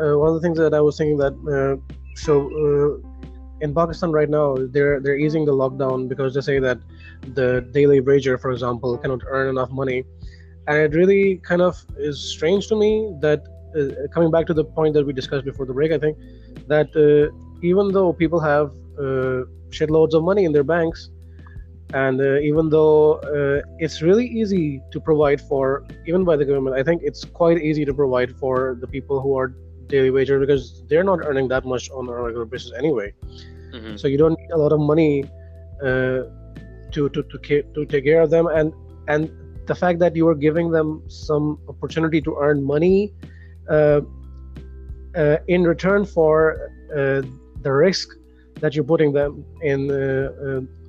uh, 0.00 0.18
one 0.18 0.28
of 0.28 0.34
the 0.34 0.40
things 0.40 0.58
that 0.58 0.74
I 0.74 0.80
was 0.80 0.96
thinking 0.98 1.16
that 1.18 1.34
uh, 1.56 1.74
so 2.14 2.32
uh, 2.62 2.88
in 3.60 3.74
Pakistan 3.74 4.10
right 4.12 4.28
now 4.28 4.56
they're 4.74 5.00
they're 5.00 5.16
easing 5.26 5.44
the 5.50 5.52
lockdown 5.62 6.08
because 6.08 6.34
they 6.34 6.40
say 6.40 6.58
that 6.58 6.78
the 7.34 7.48
daily 7.72 8.00
wager, 8.00 8.36
for 8.38 8.50
example, 8.52 8.98
cannot 8.98 9.20
earn 9.28 9.48
enough 9.48 9.70
money, 9.70 10.04
and 10.68 10.76
it 10.86 10.92
really 11.00 11.36
kind 11.50 11.62
of 11.62 11.74
is 11.96 12.18
strange 12.36 12.68
to 12.68 12.76
me 12.76 12.90
that 13.20 13.40
uh, 13.78 14.06
coming 14.14 14.30
back 14.30 14.46
to 14.46 14.54
the 14.54 14.64
point 14.64 14.92
that 14.94 15.04
we 15.06 15.12
discussed 15.12 15.44
before 15.44 15.66
the 15.66 15.72
break, 15.72 15.92
I 15.92 15.98
think 15.98 16.16
that 16.68 16.88
uh, 17.06 17.32
even 17.62 17.92
though 17.92 18.12
people 18.12 18.40
have 18.40 18.68
uh, 18.98 19.40
shitloads 19.70 20.14
of 20.14 20.22
money 20.24 20.44
in 20.44 20.52
their 20.52 20.64
banks. 20.76 21.10
And 21.94 22.20
uh, 22.20 22.38
even 22.38 22.68
though 22.68 23.14
uh, 23.14 23.62
it's 23.78 24.02
really 24.02 24.26
easy 24.26 24.82
to 24.92 25.00
provide 25.00 25.40
for, 25.40 25.84
even 26.06 26.24
by 26.24 26.36
the 26.36 26.44
government, 26.44 26.76
I 26.76 26.82
think 26.82 27.02
it's 27.04 27.24
quite 27.24 27.58
easy 27.58 27.84
to 27.84 27.94
provide 27.94 28.36
for 28.36 28.76
the 28.80 28.86
people 28.86 29.20
who 29.20 29.36
are 29.36 29.54
daily 29.86 30.10
wager 30.10 30.40
because 30.40 30.82
they're 30.88 31.04
not 31.04 31.20
earning 31.24 31.48
that 31.48 31.64
much 31.64 31.90
on 31.90 32.08
a 32.08 32.12
regular 32.12 32.44
basis 32.44 32.72
anyway. 32.76 33.12
Mhm. 33.72 33.98
So 33.98 34.08
you 34.08 34.18
don't 34.18 34.36
need 34.40 34.50
a 34.50 34.58
lot 34.58 34.72
of 34.72 34.80
money 34.80 35.24
uh, 35.82 36.22
to 36.92 37.08
to 37.14 37.22
to, 37.22 37.38
ca- 37.46 37.66
to 37.74 37.84
take 37.86 38.04
care 38.04 38.20
of 38.20 38.30
them, 38.30 38.46
and 38.46 38.72
and 39.08 39.30
the 39.66 39.74
fact 39.74 39.98
that 40.00 40.16
you 40.16 40.26
are 40.28 40.34
giving 40.34 40.70
them 40.70 41.02
some 41.08 41.58
opportunity 41.68 42.20
to 42.22 42.36
earn 42.40 42.62
money 42.64 43.12
uh, 43.68 44.00
uh, 45.16 45.36
in 45.48 45.64
return 45.64 46.04
for 46.04 46.70
uh, 46.96 47.22
the 47.62 47.72
risk 47.72 48.08
that 48.60 48.74
you're 48.74 48.84
putting 48.84 49.12
them 49.12 49.44
in 49.62 49.90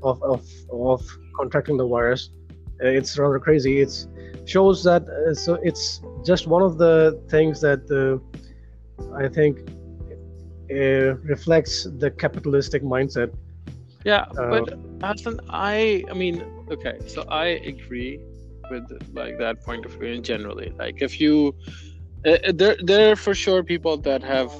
of, 0.08 0.22
of 0.24 0.42
of 0.72 1.02
contracting 1.40 1.78
the 1.78 1.88
virus. 1.88 2.30
Uh, 2.84 2.88
it's 3.00 3.18
rather 3.18 3.40
crazy. 3.40 3.80
It 3.82 3.92
shows 4.46 4.84
that 4.84 5.04
uh, 5.10 5.34
so 5.34 5.56
it's 5.64 6.02
just 6.26 6.48
one 6.48 6.64
of 6.64 6.78
the 6.78 7.22
things 7.30 7.62
that 7.62 7.82
uh, 7.92 8.18
I 9.16 9.28
think 9.28 9.58
uh, 10.72 11.16
reflects 11.34 11.88
the 12.00 12.12
capitalistic 12.12 12.84
mindset. 12.84 13.30
Yeah, 14.06 14.26
Uh, 14.38 14.50
but 14.50 14.64
Hasan, 15.04 15.40
I 15.50 16.04
I 16.10 16.14
mean, 16.14 16.44
okay, 16.72 16.96
so 17.08 17.24
I 17.30 17.48
agree 17.74 18.20
with 18.70 18.84
like 19.14 19.38
that 19.40 19.64
point 19.66 19.86
of 19.86 19.92
view 19.94 20.14
in 20.14 20.24
generally. 20.24 20.72
Like 20.78 21.02
if 21.02 21.20
you 21.20 21.56
there 22.54 22.76
there 22.84 23.12
are 23.12 23.16
for 23.16 23.34
sure 23.36 23.64
people 23.64 23.98
that 24.02 24.24
have 24.24 24.52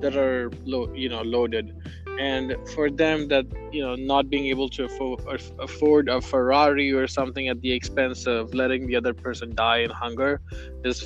that 0.00 0.16
are 0.16 0.50
low, 0.64 0.88
you 0.94 1.08
know, 1.08 1.22
loaded 1.22 1.72
and 2.18 2.56
for 2.74 2.90
them 2.90 3.28
that 3.28 3.46
you 3.70 3.82
know 3.82 3.94
not 3.96 4.28
being 4.30 4.46
able 4.46 4.68
to 4.68 4.84
afford, 4.84 5.20
afford 5.58 6.08
a 6.08 6.20
ferrari 6.20 6.92
or 6.92 7.06
something 7.06 7.48
at 7.48 7.60
the 7.60 7.72
expense 7.72 8.26
of 8.26 8.52
letting 8.54 8.86
the 8.86 8.96
other 8.96 9.14
person 9.14 9.54
die 9.54 9.78
in 9.78 9.90
hunger 9.90 10.40
is 10.84 11.02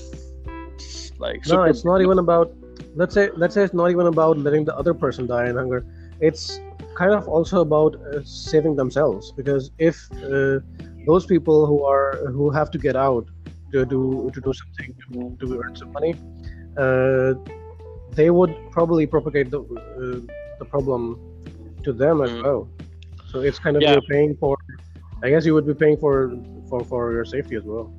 like 1.19 1.45
No, 1.47 1.63
super- 1.63 1.65
it's 1.65 1.85
not 1.85 2.01
even 2.03 2.19
about. 2.19 2.51
Let's 2.95 3.15
say 3.15 3.31
let's 3.37 3.55
say 3.55 3.63
it's 3.65 3.75
not 3.75 3.91
even 3.91 4.07
about 4.07 4.39
letting 4.39 4.65
the 4.65 4.77
other 4.77 4.95
person 4.95 5.27
die 5.27 5.49
in 5.49 5.57
hunger. 5.57 5.85
It's 6.21 6.61
kind 6.97 7.13
of 7.13 7.29
also 7.29 7.61
about 7.61 7.95
uh, 8.13 8.21
saving 8.25 8.77
themselves 8.77 9.33
because 9.37 9.71
if 9.79 9.97
uh, 10.33 10.59
those 11.07 11.27
people 11.27 11.67
who 11.67 11.85
are 11.85 12.27
who 12.33 12.51
have 12.51 12.71
to 12.73 12.79
get 12.79 12.97
out 12.97 13.27
to 13.73 13.85
do 13.85 14.31
to 14.35 14.41
do 14.41 14.53
something 14.53 14.95
to, 15.09 15.37
to 15.41 15.55
earn 15.63 15.75
some 15.75 15.91
money, 15.93 16.15
uh, 16.77 17.35
they 18.09 18.31
would 18.31 18.55
probably 18.71 19.07
propagate 19.07 19.51
the 19.51 19.61
uh, 19.61 20.21
the 20.59 20.65
problem 20.65 21.19
to 21.85 21.93
them 21.93 22.23
as 22.23 22.31
Mm. 22.31 22.43
well. 22.45 22.69
So 23.31 23.41
it's 23.41 23.59
kind 23.59 23.77
of 23.77 23.83
Yeah. 23.83 23.93
you're 23.93 24.03
paying 24.17 24.37
for. 24.37 24.57
I 25.23 25.31
guess 25.31 25.47
you 25.47 25.55
would 25.55 25.67
be 25.67 25.75
paying 25.75 25.97
for 25.97 26.15
for 26.69 26.81
for 26.85 27.13
your 27.13 27.25
safety 27.25 27.57
as 27.57 27.65
well. 27.65 27.93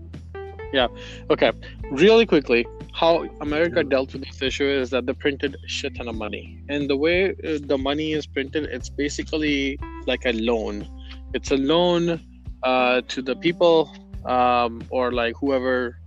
Yeah. 0.74 0.88
Okay, 1.30 1.52
really 1.92 2.26
quickly, 2.26 2.68
how 2.94 3.26
America 3.42 3.84
dealt 3.84 4.12
with 4.14 4.24
this 4.28 4.42
issue 4.42 4.66
is 4.82 4.90
that 4.90 5.06
they 5.06 5.14
printed 5.14 5.56
shit 5.66 5.96
ton 5.96 6.08
of 6.10 6.16
money, 6.16 6.62
and 6.70 6.90
the 6.90 6.98
way 6.98 7.30
uh, 7.32 7.60
the 7.62 7.78
money 7.78 8.12
is 8.14 8.26
printed, 8.28 8.64
it's 8.66 8.90
basically 8.90 9.80
like 10.06 10.26
a 10.26 10.34
loan. 10.34 10.86
It's 11.34 11.52
a 11.52 11.58
loan 11.58 12.20
uh, 12.64 13.02
to 13.08 13.22
the 13.22 13.36
people 13.36 13.90
um, 14.26 14.82
or 14.90 15.12
like 15.12 15.36
whoever 15.38 16.00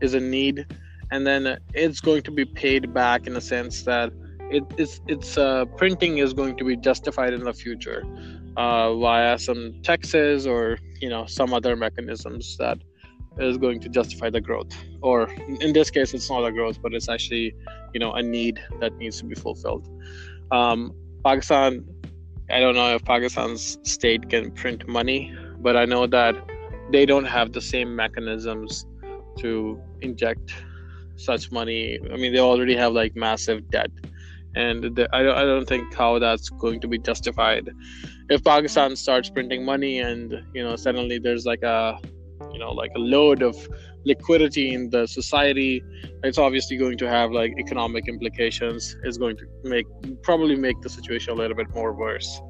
is 0.00 0.14
in 0.14 0.30
need, 0.30 0.66
and 1.10 1.26
then 1.26 1.58
it's 1.74 2.00
going 2.00 2.22
to 2.22 2.30
be 2.30 2.44
paid 2.44 2.94
back 2.94 3.26
in 3.26 3.34
a 3.36 3.40
sense 3.40 3.82
that 3.82 4.12
it, 4.50 4.64
it's 4.76 5.00
it's 5.06 5.38
uh, 5.38 5.64
printing 5.76 6.18
is 6.18 6.32
going 6.32 6.56
to 6.56 6.64
be 6.64 6.76
justified 6.76 7.32
in 7.32 7.44
the 7.44 7.52
future 7.52 8.02
uh, 8.56 8.94
via 8.96 9.38
some 9.38 9.74
taxes 9.82 10.46
or 10.46 10.78
you 11.00 11.08
know 11.08 11.26
some 11.26 11.54
other 11.54 11.76
mechanisms 11.76 12.56
that 12.58 12.78
is 13.38 13.56
going 13.56 13.80
to 13.80 13.88
justify 13.88 14.28
the 14.28 14.40
growth. 14.40 14.72
Or 15.02 15.28
in 15.60 15.72
this 15.72 15.90
case 15.90 16.14
it's 16.14 16.28
not 16.28 16.44
a 16.44 16.52
growth 16.52 16.80
but 16.82 16.94
it's 16.94 17.08
actually 17.08 17.54
you 17.94 18.00
know 18.00 18.12
a 18.12 18.22
need 18.22 18.60
that 18.80 18.96
needs 18.96 19.18
to 19.20 19.24
be 19.24 19.34
fulfilled. 19.34 19.88
Um, 20.50 20.92
pakistan 21.22 21.84
i 22.50 22.58
don't 22.58 22.74
know 22.74 22.94
if 22.94 23.04
pakistan's 23.04 23.78
state 23.82 24.28
can 24.30 24.50
print 24.50 24.88
money 24.88 25.32
but 25.60 25.76
i 25.76 25.84
know 25.84 26.06
that 26.06 26.34
they 26.90 27.04
don't 27.06 27.26
have 27.26 27.52
the 27.52 27.60
same 27.60 27.94
mechanisms 27.94 28.86
to 29.38 29.80
inject 30.00 30.52
such 31.16 31.52
money. 31.52 31.98
I 32.12 32.16
mean 32.16 32.32
they 32.32 32.40
already 32.40 32.74
have 32.76 32.92
like 32.92 33.14
massive 33.14 33.70
debt 33.70 33.90
and 34.54 34.96
the, 34.96 35.08
I, 35.12 35.22
don't, 35.22 35.36
I 35.36 35.44
don't 35.44 35.66
think 35.66 35.94
how 35.94 36.18
that's 36.18 36.48
going 36.48 36.80
to 36.80 36.88
be 36.88 36.98
justified. 36.98 37.70
If 38.28 38.44
pakistan 38.44 38.96
starts 38.96 39.30
printing 39.30 39.64
money 39.64 40.00
and 40.00 40.32
you 40.54 40.62
know 40.62 40.76
suddenly 40.76 41.18
there's 41.18 41.46
like 41.46 41.62
a 41.62 41.98
you 42.52 42.58
know 42.58 42.72
like 42.72 42.90
a 42.96 42.98
load 42.98 43.42
of 43.42 43.56
liquidity 44.04 44.72
in 44.72 44.88
the 44.88 45.06
society 45.06 45.84
it's 46.24 46.38
obviously 46.38 46.76
going 46.76 46.96
to 46.96 47.08
have 47.08 47.32
like 47.32 47.52
economic 47.58 48.08
implications. 48.08 48.96
It's 49.04 49.18
going 49.18 49.36
to 49.36 49.44
make 49.64 49.86
probably 50.22 50.56
make 50.56 50.80
the 50.80 50.88
situation 50.88 51.34
a 51.34 51.36
little 51.36 51.56
bit 51.56 51.68
more 51.74 51.92
worse. 51.92 52.40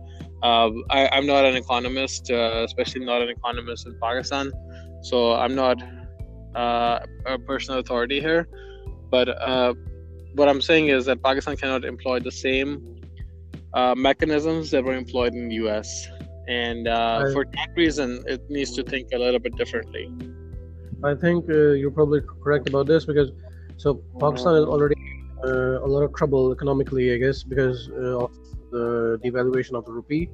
Uh, 0.43 0.71
I, 0.89 1.19
am 1.19 1.27
not 1.27 1.45
an 1.45 1.57
economist 1.57 2.31
uh, 2.31 2.63
especially 2.65 3.05
not 3.05 3.21
an 3.21 3.29
economist 3.29 3.87
in 3.87 3.99
pakistan. 4.01 4.53
So 5.03 5.33
i'm 5.33 5.55
not 5.55 5.83
uh, 6.55 7.01
a 7.27 7.39
personal 7.39 7.81
authority 7.81 8.21
here. 8.21 8.49
But 9.11 9.29
uh, 9.29 9.75
what 10.35 10.49
I'm 10.49 10.61
saying 10.61 10.89
is 10.89 11.07
that 11.07 11.23
Pakistan 11.23 11.57
cannot 11.57 11.85
employ 11.85 12.21
the 12.21 12.31
same 12.31 12.97
uh, 13.75 13.95
mechanisms 13.97 14.71
that 14.71 14.85
were 14.85 14.95
employed 14.95 15.35
in 15.35 15.49
the 15.49 15.57
US. 15.67 16.09
And 16.49 16.89
uh, 16.89 17.25
I, 17.27 17.33
for 17.33 17.45
that 17.45 17.69
reason, 17.77 18.25
it 18.27 18.49
needs 18.51 18.73
to 18.73 18.83
think 18.83 19.09
a 19.13 19.19
little 19.19 19.39
bit 19.39 19.57
differently. 19.57 20.13
I 21.05 21.15
think 21.15 21.49
uh, 21.49 21.73
you're 21.73 21.91
probably 21.91 22.21
correct 22.43 22.69
about 22.69 22.87
this 22.87 23.05
because 23.05 23.31
so 23.77 23.95
Pakistan 24.21 24.55
is 24.57 24.65
already 24.65 24.97
uh, 25.45 25.85
a 25.85 25.89
lot 25.89 26.03
of 26.03 26.15
trouble 26.15 26.53
economically, 26.53 27.15
I 27.15 27.19
guess, 27.19 27.43
because 27.43 27.89
uh, 27.91 28.25
of 28.25 28.33
the 28.71 29.19
devaluation 29.25 29.73
of 29.73 29.87
the 29.87 29.93
rupee, 29.93 30.29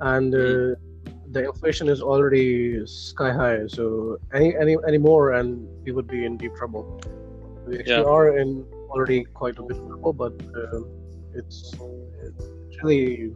and 0.00 0.34
uh, 0.34 0.38
mm-hmm. 0.38 1.32
the 1.32 1.44
inflation 1.44 1.88
is 1.88 2.00
already 2.02 2.84
sky 2.86 3.32
high. 3.32 3.66
So 3.68 4.18
any 4.34 4.56
any 4.56 4.76
any 4.88 4.98
more, 4.98 5.32
and 5.34 5.68
we 5.84 5.92
would 5.92 6.08
be 6.08 6.24
in 6.24 6.36
deep 6.36 6.56
trouble. 6.56 7.00
We 7.66 7.78
actually 7.78 8.02
yeah. 8.02 8.16
are 8.16 8.36
in 8.38 8.64
already 8.96 9.24
quite 9.24 9.58
a 9.58 9.62
bit 9.62 9.76
trouble, 9.86 10.12
but 10.12 10.34
uh, 10.60 10.80
it's, 11.34 11.58
it's 12.24 12.82
really 12.82 13.32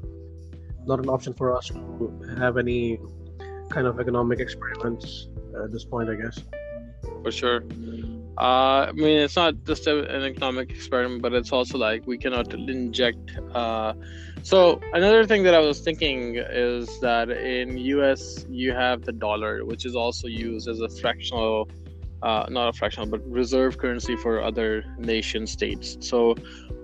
not 0.86 0.98
an 0.98 1.08
option 1.08 1.32
for 1.34 1.56
us 1.56 1.68
to 1.68 2.34
have 2.38 2.56
any 2.56 2.98
kind 3.68 3.86
of 3.86 4.00
economic 4.00 4.40
experiments 4.40 5.28
at 5.62 5.70
this 5.70 5.84
point, 5.84 6.08
I 6.08 6.14
guess. 6.14 6.42
For 7.22 7.30
sure. 7.30 7.62
Uh, 8.38 8.86
I 8.88 8.92
mean, 8.92 9.18
it's 9.20 9.36
not 9.36 9.54
just 9.64 9.86
an 9.86 10.22
economic 10.22 10.70
experiment, 10.70 11.20
but 11.20 11.34
it's 11.34 11.52
also 11.52 11.76
like 11.76 12.06
we 12.06 12.16
cannot 12.16 12.54
inject. 12.54 13.38
Uh, 13.54 13.92
so 14.42 14.80
another 14.94 15.26
thing 15.26 15.42
that 15.42 15.54
I 15.54 15.58
was 15.58 15.80
thinking 15.80 16.36
is 16.36 16.98
that 17.00 17.28
in 17.28 17.76
US 17.76 18.46
you 18.48 18.72
have 18.72 19.02
the 19.02 19.12
dollar, 19.12 19.66
which 19.66 19.84
is 19.84 19.94
also 19.94 20.26
used 20.26 20.68
as 20.68 20.80
a 20.80 20.88
fractional 20.88 21.68
uh, 22.22 22.46
not 22.48 22.68
a 22.68 22.72
fractional, 22.72 23.08
but 23.08 23.20
reserve 23.30 23.78
currency 23.78 24.16
for 24.16 24.42
other 24.42 24.84
nation 24.98 25.46
states. 25.46 25.96
So 26.00 26.34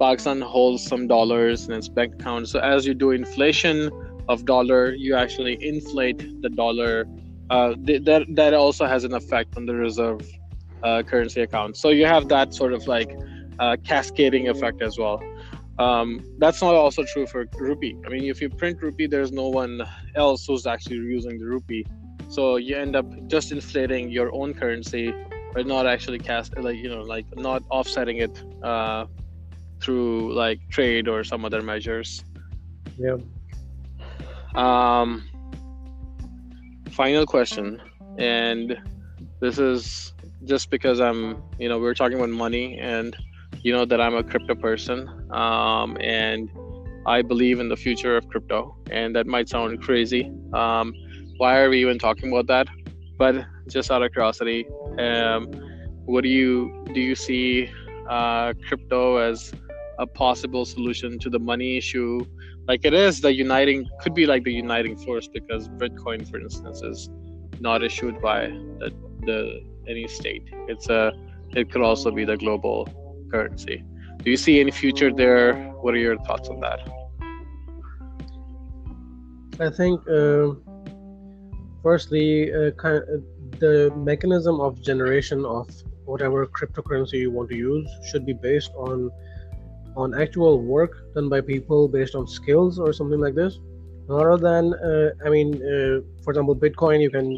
Pakistan 0.01 0.41
holds 0.41 0.85
some 0.85 1.07
dollars 1.07 1.69
in 1.69 1.75
its 1.75 1.89
bank 1.89 2.15
account. 2.15 2.49
So 2.49 2.61
as 2.61 2.87
you 2.87 2.95
do 2.95 3.11
inflation 3.11 3.91
of 4.29 4.45
dollar, 4.45 4.95
you 4.95 5.15
actually 5.15 5.59
inflate 5.65 6.43
the 6.43 6.49
dollar. 6.49 7.07
Uh, 7.51 7.75
th- 7.87 8.03
that 8.05 8.27
that 8.35 8.55
also 8.55 8.87
has 8.87 9.05
an 9.05 9.15
effect 9.15 9.57
on 9.57 9.67
the 9.67 9.75
reserve 9.75 10.21
uh, 10.83 11.03
currency 11.03 11.43
account. 11.43 11.77
So 11.77 11.91
you 11.91 12.07
have 12.07 12.29
that 12.29 12.55
sort 12.55 12.73
of 12.73 12.87
like 12.87 13.11
uh, 13.59 13.77
cascading 13.85 14.49
effect 14.49 14.83
as 14.83 14.99
well. 14.99 15.23
Um, 15.79 16.25
that's 16.39 16.63
not 16.63 16.75
also 16.75 17.05
true 17.05 17.27
for 17.27 17.47
rupee. 17.59 17.97
I 18.07 18.09
mean, 18.09 18.25
if 18.25 18.41
you 18.41 18.49
print 18.49 18.81
rupee, 18.81 19.07
there's 19.07 19.31
no 19.31 19.49
one 19.49 19.83
else 20.15 20.47
who's 20.47 20.67
actually 20.67 20.97
using 20.97 21.39
the 21.39 21.45
rupee 21.45 21.85
so 22.29 22.57
you 22.57 22.77
end 22.77 22.97
up 22.97 23.07
just 23.29 23.53
inflating 23.53 24.11
your 24.11 24.33
own 24.35 24.55
currency 24.55 25.15
but 25.55 25.67
not 25.67 25.87
actually 25.87 26.19
cast 26.19 26.57
like 26.59 26.77
you 26.77 26.89
know 26.89 27.03
like 27.03 27.27
not 27.37 27.63
offsetting 27.71 28.19
it 28.19 28.43
uh, 28.63 29.07
through 29.81 30.35
like 30.35 30.61
trade 30.71 31.09
or 31.09 31.25
some 31.25 31.45
other 31.45 31.63
measures. 31.63 32.25
Yeah. 32.99 33.17
Um 34.55 35.25
final 36.91 37.27
question. 37.27 37.81
And 38.19 38.79
this 39.41 39.59
is 39.59 40.15
just 40.45 40.71
because 40.71 41.01
i'm 41.01 41.43
you 41.59 41.69
know 41.69 41.79
we 41.79 41.87
are 41.87 41.95
talking 41.95 42.17
about 42.17 42.31
money 42.31 42.79
and 42.79 43.17
you 43.63 43.73
know 43.73 43.85
that 43.85 44.01
i'm 44.01 44.15
a 44.15 44.23
crypto 44.23 44.55
person 44.55 45.09
um, 45.33 45.97
and 46.01 46.51
i 47.07 47.21
believe 47.21 47.61
in 47.61 47.69
the 47.69 47.77
future 47.77 48.17
of 48.17 48.27
crypto 48.29 48.77
and 48.91 49.15
that 49.15 49.27
might 49.27 49.49
sound 49.49 49.83
crazy 49.83 50.31
um, 50.53 50.95
why 51.39 51.59
are 51.61 51.69
we 51.69 51.81
even 51.81 51.99
talking 51.99 52.31
about 52.31 52.47
that? 52.49 52.69
But 53.19 53.47
just 53.69 53.91
out 53.91 54.03
of 54.03 54.13
curiosity, 54.13 54.67
um, 54.99 55.51
what 56.05 56.23
do 56.23 56.29
you 56.29 56.85
do? 56.93 57.01
You 57.01 57.15
see 57.15 57.71
uh, 58.09 58.53
crypto 58.67 59.17
as 59.17 59.53
a 59.99 60.07
possible 60.07 60.65
solution 60.65 61.19
to 61.21 61.31
the 61.31 61.39
money 61.39 61.77
issue? 61.77 62.21
Like 62.69 62.85
it 62.85 62.95
is 62.95 63.21
the 63.21 63.33
uniting, 63.33 63.89
could 64.01 64.15
be 64.15 64.27
like 64.27 64.45
the 64.45 64.53
uniting 64.53 64.97
force 64.97 65.29
because 65.29 65.69
Bitcoin, 65.69 66.29
for 66.29 66.39
instance, 66.39 66.83
is 66.83 67.09
not 67.61 67.83
issued 67.83 68.21
by 68.21 68.49
the, 68.81 68.93
the 69.23 69.63
any 69.89 70.09
state. 70.09 70.43
It's 70.69 70.89
a 70.89 71.13
it 71.55 71.71
could 71.71 71.83
also 71.83 72.11
be 72.11 72.25
the 72.25 72.37
global 72.37 72.89
currency. 73.31 73.85
Do 74.23 74.31
you 74.31 74.37
see 74.37 74.61
any 74.61 74.71
future 74.71 75.13
there? 75.13 75.55
What 75.81 75.95
are 75.95 75.99
your 75.99 76.19
thoughts 76.19 76.49
on 76.49 76.61
that? 76.61 76.81
I 79.59 79.71
think 79.71 80.01
uh, 80.09 80.53
firstly, 81.87 82.53
uh, 82.53 82.73
kind 82.83 82.97
of, 82.97 83.23
the 83.65 83.93
mechanism 84.11 84.61
of 84.67 84.71
generation 84.91 85.45
of 85.45 85.67
whatever 86.05 86.39
cryptocurrency 86.59 87.19
you 87.25 87.31
want 87.31 87.49
to 87.53 87.57
use 87.57 87.89
should 88.09 88.25
be 88.31 88.35
based 88.49 88.73
on 88.87 88.99
on 90.03 90.09
actual 90.25 90.55
work 90.75 90.93
done 91.15 91.29
by 91.35 91.41
people 91.41 91.81
based 91.99 92.15
on 92.19 92.25
skills 92.39 92.81
or 92.85 92.93
something 92.99 93.21
like 93.27 93.37
this. 93.43 93.53
Rather 94.09 94.41
than 94.49 94.65
uh, 94.89 95.11
i 95.27 95.29
mean 95.35 95.49
uh, 95.73 95.97
for 96.23 96.31
example 96.33 96.57
bitcoin 96.65 96.99
you 97.07 97.13
can 97.17 97.29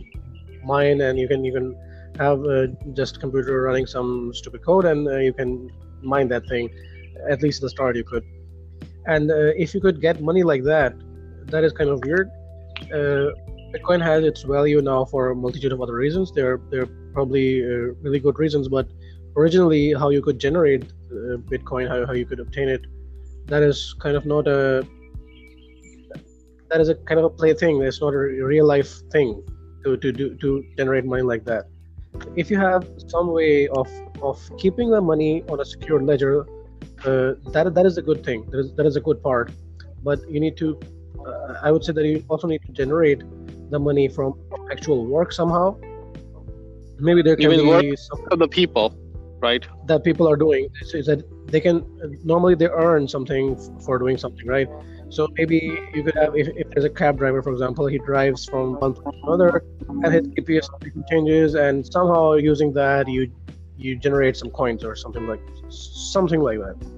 mine 0.72 0.98
and 1.06 1.14
you 1.22 1.28
can 1.32 1.44
even 1.50 1.66
have 2.22 2.38
uh, 2.54 2.66
just 3.00 3.20
computer 3.24 3.54
running 3.68 3.86
some 3.96 4.10
stupid 4.40 4.60
code 4.68 4.86
and 4.92 5.00
uh, 5.08 5.18
you 5.26 5.34
can 5.40 5.50
mine 6.14 6.28
that 6.34 6.44
thing 6.52 6.64
at 7.34 7.38
least 7.44 7.58
at 7.60 7.64
the 7.66 7.70
start 7.76 7.96
you 8.00 8.06
could. 8.12 8.24
And 9.14 9.30
uh, 9.30 9.64
if 9.64 9.74
you 9.74 9.80
could 9.86 9.98
get 10.08 10.20
money 10.30 10.42
like 10.52 10.64
that 10.72 10.92
that 11.54 11.62
is 11.68 11.72
kind 11.80 11.90
of 11.94 11.98
weird. 12.08 12.28
Uh, 12.98 13.30
Bitcoin 13.72 14.02
has 14.02 14.24
its 14.24 14.42
value 14.42 14.80
now 14.80 15.04
for 15.04 15.30
a 15.30 15.34
multitude 15.34 15.72
of 15.72 15.80
other 15.80 15.94
reasons. 15.94 16.32
There, 16.32 16.60
there 16.70 16.82
are 16.82 16.90
probably 17.12 17.62
uh, 17.62 17.92
really 18.02 18.18
good 18.18 18.38
reasons, 18.38 18.68
but 18.68 18.88
originally, 19.36 19.92
how 19.92 20.08
you 20.08 20.22
could 20.22 20.38
generate 20.38 20.84
uh, 20.84 21.36
Bitcoin, 21.52 21.88
how, 21.88 22.06
how 22.06 22.12
you 22.12 22.24
could 22.24 22.40
obtain 22.40 22.68
it, 22.68 22.82
that 23.46 23.62
is 23.62 23.94
kind 23.98 24.16
of 24.16 24.24
not 24.26 24.46
a 24.46 24.86
that 26.70 26.80
is 26.80 26.88
a 26.88 26.94
kind 26.94 27.18
of 27.18 27.24
a 27.24 27.30
play 27.30 27.54
thing. 27.54 27.82
It's 27.82 28.00
not 28.00 28.12
a 28.14 28.18
real 28.18 28.66
life 28.66 29.00
thing 29.10 29.42
to 29.84 29.96
to 29.96 30.12
do 30.12 30.34
to 30.36 30.64
generate 30.76 31.04
money 31.04 31.22
like 31.22 31.44
that. 31.44 31.66
If 32.36 32.50
you 32.50 32.58
have 32.58 32.88
some 33.08 33.32
way 33.32 33.68
of 33.68 33.88
of 34.22 34.38
keeping 34.58 34.90
the 34.90 35.00
money 35.00 35.44
on 35.48 35.60
a 35.60 35.64
secure 35.64 36.02
ledger, 36.02 36.46
uh, 37.04 37.34
that 37.52 37.74
that 37.74 37.86
is 37.86 37.98
a 37.98 38.02
good 38.02 38.24
thing. 38.24 38.46
That 38.50 38.60
is 38.60 38.72
that 38.76 38.86
is 38.86 38.96
a 38.96 39.00
good 39.00 39.22
part. 39.22 39.50
But 40.02 40.20
you 40.30 40.40
need 40.40 40.56
to, 40.58 40.78
uh, 41.26 41.54
I 41.62 41.72
would 41.72 41.84
say 41.84 41.92
that 41.92 42.04
you 42.04 42.24
also 42.28 42.46
need 42.46 42.62
to 42.66 42.72
generate 42.72 43.22
the 43.70 43.78
money 43.78 44.08
from 44.08 44.34
actual 44.70 45.06
work 45.06 45.32
somehow. 45.32 45.76
Maybe 46.98 47.22
there 47.22 47.36
can 47.36 47.50
be 47.50 47.96
some 47.96 48.26
of 48.30 48.38
the 48.38 48.48
people, 48.48 48.96
right? 49.40 49.64
That 49.86 50.04
people 50.04 50.28
are 50.28 50.36
doing 50.36 50.68
is 50.94 51.06
that 51.06 51.22
they 51.46 51.60
can 51.60 51.84
normally 52.24 52.54
they 52.54 52.68
earn 52.68 53.08
something 53.08 53.56
for 53.80 53.98
doing 53.98 54.16
something, 54.18 54.46
right? 54.46 54.68
So 55.10 55.28
maybe 55.38 55.78
you 55.94 56.02
could 56.02 56.14
have 56.16 56.36
if, 56.36 56.48
if 56.48 56.68
there's 56.70 56.84
a 56.84 56.90
cab 56.90 57.18
driver, 57.18 57.42
for 57.42 57.52
example, 57.52 57.86
he 57.86 57.98
drives 57.98 58.44
from 58.44 58.74
one 58.80 58.94
place 58.94 59.14
to 59.22 59.26
another, 59.26 59.64
and 59.88 60.12
his 60.12 60.26
GPS 60.28 60.68
changes, 61.08 61.54
and 61.54 61.86
somehow 61.86 62.34
using 62.34 62.72
that 62.74 63.08
you 63.08 63.30
you 63.76 63.96
generate 63.96 64.36
some 64.36 64.50
coins 64.50 64.84
or 64.84 64.96
something 64.96 65.26
like 65.26 65.40
something 65.70 66.40
like 66.40 66.58
that. 66.58 66.97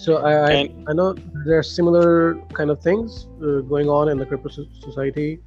Mm-hmm. 0.00 0.12
So 0.12 0.24
I, 0.24 0.52
I, 0.52 0.68
I 0.88 0.92
know 0.92 1.14
there 1.44 1.58
are 1.58 1.62
similar 1.62 2.36
kind 2.52 2.70
of 2.70 2.80
things 2.82 3.28
uh, 3.42 3.60
going 3.60 3.88
on 3.88 4.08
in 4.08 4.18
the 4.18 4.26
crypto 4.26 4.48
society. 4.80 5.40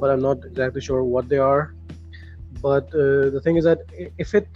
but 0.00 0.10
I'm 0.10 0.20
not 0.20 0.44
exactly 0.44 0.80
sure 0.80 1.04
what 1.04 1.28
they 1.28 1.38
are. 1.38 1.74
But 2.60 2.86
uh, 2.94 3.30
the 3.30 3.40
thing 3.42 3.56
is 3.56 3.64
that 3.64 3.80
if 4.18 4.34
it 4.34 4.48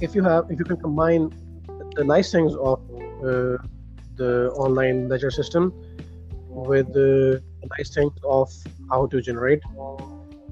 if 0.00 0.14
you 0.14 0.22
have 0.22 0.50
if 0.50 0.58
you 0.58 0.64
can 0.64 0.76
combine 0.76 1.32
the 1.96 2.04
nice 2.04 2.30
things 2.32 2.54
of 2.54 2.78
uh, 3.22 3.56
the 4.16 4.50
online 4.64 5.08
ledger 5.08 5.30
system 5.30 5.72
with 6.48 6.92
the 6.92 7.42
nice 7.78 7.94
things 7.94 8.12
of 8.24 8.50
how 8.90 9.06
to 9.06 9.20
generate 9.22 9.62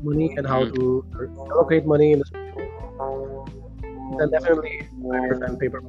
money 0.02 0.34
and 0.36 0.46
how 0.46 0.64
to 0.64 1.04
allocate 1.52 1.84
money 1.84 2.12
in 2.12 2.18
the 2.20 2.26
then 4.18 4.30
definitely 4.30 4.88
better 5.12 5.38
than 5.38 5.56
paper 5.58 5.82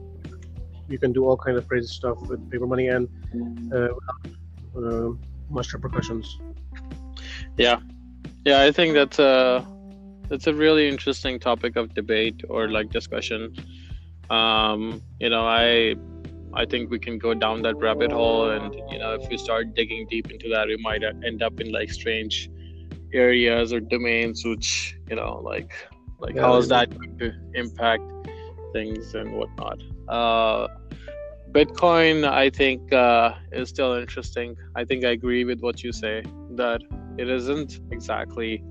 you 0.91 0.99
can 0.99 1.12
do 1.12 1.25
all 1.25 1.38
kinds 1.38 1.58
of 1.58 1.67
crazy 1.67 1.88
stuff 1.88 2.19
with 2.30 2.39
paper 2.51 2.67
money 2.67 2.88
and 2.88 3.08
uh, 3.73 3.88
without 3.95 4.93
uh, 4.93 5.10
much 5.49 5.73
repercussions 5.73 6.39
Yeah, 7.58 7.80
yeah, 8.45 8.62
I 8.62 8.71
think 8.71 8.93
that's 8.93 9.19
a 9.19 9.65
that's 10.30 10.47
a 10.47 10.54
really 10.54 10.88
interesting 10.88 11.39
topic 11.39 11.75
of 11.75 11.93
debate 11.93 12.41
or 12.49 12.69
like 12.69 12.89
discussion. 12.89 13.54
Um, 14.30 15.01
you 15.19 15.30
know, 15.30 15.45
I 15.45 15.95
I 16.54 16.65
think 16.65 16.89
we 16.89 16.99
can 16.99 17.17
go 17.17 17.34
down 17.34 17.62
that 17.63 17.75
rabbit 17.77 18.12
hole, 18.12 18.49
and 18.49 18.73
you 18.89 18.99
know, 18.99 19.13
if 19.13 19.30
we 19.30 19.38
start 19.38 19.75
digging 19.75 20.08
deep 20.08 20.32
into 20.32 20.49
that, 20.49 20.67
we 20.67 20.77
might 20.77 21.04
end 21.04 21.43
up 21.43 21.60
in 21.60 21.71
like 21.71 21.91
strange 21.91 22.49
areas 23.13 23.73
or 23.73 23.80
domains, 23.80 24.43
which 24.45 24.95
you 25.10 25.15
know, 25.15 25.41
like 25.43 25.71
like 26.19 26.36
Yeah, 26.36 26.41
how 26.41 26.58
is 26.58 26.67
that 26.69 26.89
going 26.97 27.17
to 27.19 27.34
impact 27.54 28.04
things 28.73 29.13
and 29.13 29.34
whatnot. 29.34 29.82
Uh, 30.08 30.67
Bitcoin, 31.52 32.26
I 32.26 32.50
think, 32.50 32.94
uh, 32.94 33.34
is 33.52 33.68
still 33.68 33.96
interesting. 33.96 34.56
I 34.76 34.86
think 34.86 35.04
I 35.04 35.10
agree 35.10 35.44
with 35.44 35.60
what 35.60 35.84
you 35.84 35.92
say 35.92 36.24
that 36.52 36.82
it 37.18 37.30
isn't 37.30 37.82
exactly 37.92 38.64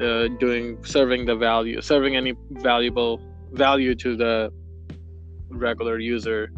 uh, 0.00 0.28
doing 0.40 0.82
serving 0.82 1.26
the 1.26 1.36
value, 1.36 1.82
serving 1.82 2.16
any 2.16 2.32
valuable 2.52 3.20
value 3.52 3.94
to 3.96 4.16
the 4.16 4.50
regular 5.50 5.98
user. 5.98 6.50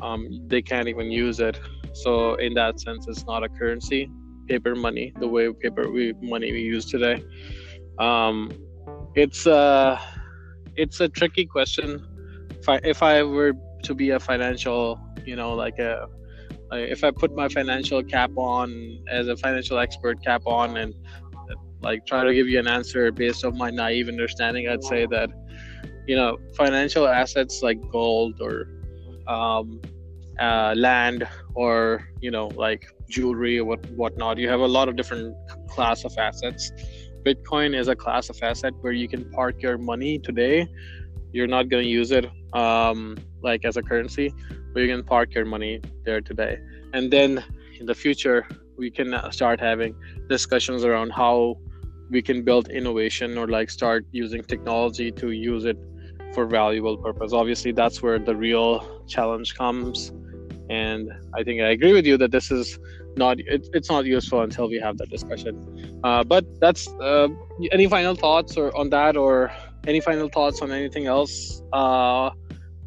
Um, 0.00 0.46
they 0.46 0.62
can't 0.62 0.86
even 0.86 1.10
use 1.10 1.40
it. 1.40 1.58
So 1.92 2.36
in 2.36 2.54
that 2.54 2.78
sense, 2.78 3.08
it's 3.08 3.26
not 3.26 3.42
a 3.42 3.48
currency, 3.48 4.08
paper 4.46 4.76
money, 4.76 5.12
the 5.18 5.26
way 5.26 5.52
paper 5.52 5.90
we, 5.90 6.14
money 6.22 6.52
we 6.52 6.60
use 6.60 6.86
today. 6.86 7.24
Um, 7.98 8.52
it's 9.16 9.46
a 9.46 10.00
it's 10.76 11.00
a 11.00 11.08
tricky 11.08 11.46
question. 11.46 12.06
If 12.60 12.68
I, 12.68 12.80
if 12.84 13.02
I 13.02 13.22
were 13.24 13.54
to 13.82 13.94
be 13.94 14.10
a 14.10 14.20
financial, 14.20 15.00
you 15.24 15.36
know, 15.36 15.54
like 15.54 15.78
a, 15.78 16.08
if 16.72 17.02
I 17.02 17.10
put 17.10 17.34
my 17.34 17.48
financial 17.48 18.02
cap 18.02 18.30
on 18.36 19.02
as 19.08 19.28
a 19.28 19.36
financial 19.36 19.78
expert 19.78 20.22
cap 20.24 20.42
on 20.46 20.76
and 20.76 20.94
like 21.82 22.06
try 22.06 22.24
to 22.24 22.34
give 22.34 22.48
you 22.48 22.58
an 22.58 22.68
answer 22.68 23.10
based 23.10 23.44
on 23.44 23.56
my 23.56 23.70
naive 23.70 24.08
understanding, 24.08 24.68
I'd 24.68 24.84
say 24.84 25.06
that, 25.06 25.30
you 26.06 26.16
know, 26.16 26.38
financial 26.56 27.08
assets 27.08 27.62
like 27.62 27.78
gold 27.90 28.40
or 28.40 28.68
um, 29.26 29.80
uh, 30.40 30.74
land 30.76 31.28
or 31.54 32.08
you 32.20 32.30
know 32.30 32.48
like 32.48 32.86
jewelry 33.08 33.58
or 33.58 33.64
what 33.64 33.84
whatnot, 33.90 34.38
you 34.38 34.48
have 34.48 34.60
a 34.60 34.66
lot 34.66 34.88
of 34.88 34.96
different 34.96 35.36
class 35.68 36.04
of 36.04 36.12
assets. 36.18 36.72
Bitcoin 37.24 37.78
is 37.78 37.88
a 37.88 37.94
class 37.94 38.30
of 38.30 38.38
asset 38.42 38.72
where 38.80 38.94
you 38.94 39.06
can 39.06 39.30
park 39.30 39.62
your 39.62 39.76
money 39.76 40.18
today. 40.18 40.66
You're 41.32 41.46
not 41.46 41.68
going 41.68 41.84
to 41.84 41.88
use 41.88 42.10
it 42.10 42.26
um, 42.54 43.16
like 43.42 43.64
as 43.64 43.76
a 43.76 43.82
currency, 43.82 44.32
but 44.72 44.80
you 44.80 44.88
can 44.88 45.04
park 45.04 45.34
your 45.34 45.44
money 45.44 45.80
there 46.04 46.20
today. 46.20 46.58
And 46.92 47.10
then 47.10 47.44
in 47.78 47.86
the 47.86 47.94
future, 47.94 48.46
we 48.76 48.90
can 48.90 49.14
start 49.30 49.60
having 49.60 49.94
discussions 50.28 50.84
around 50.84 51.10
how 51.10 51.56
we 52.10 52.20
can 52.22 52.42
build 52.42 52.68
innovation 52.68 53.38
or 53.38 53.46
like 53.46 53.70
start 53.70 54.04
using 54.10 54.42
technology 54.42 55.10
to 55.12 55.30
use 55.30 55.64
it 55.64 55.78
for 56.34 56.46
valuable 56.46 56.96
purpose. 56.96 57.32
Obviously, 57.32 57.72
that's 57.72 58.02
where 58.02 58.18
the 58.18 58.34
real 58.34 59.04
challenge 59.06 59.54
comes. 59.54 60.12
And 60.68 61.10
I 61.34 61.42
think 61.42 61.60
I 61.60 61.70
agree 61.70 61.92
with 61.92 62.06
you 62.06 62.16
that 62.18 62.30
this 62.30 62.50
is 62.50 62.78
not 63.16 63.40
it, 63.40 63.68
it's 63.72 63.90
not 63.90 64.04
useful 64.06 64.42
until 64.42 64.68
we 64.68 64.78
have 64.78 64.96
that 64.98 65.10
discussion. 65.10 66.00
Uh, 66.04 66.22
but 66.22 66.44
that's 66.60 66.88
uh, 67.00 67.28
any 67.72 67.88
final 67.88 68.14
thoughts 68.14 68.56
or 68.56 68.76
on 68.76 68.90
that 68.90 69.16
or 69.16 69.52
any 69.86 70.00
final 70.00 70.28
thoughts 70.28 70.62
on 70.62 70.70
anything 70.72 71.06
else 71.06 71.62
uh, 71.72 72.30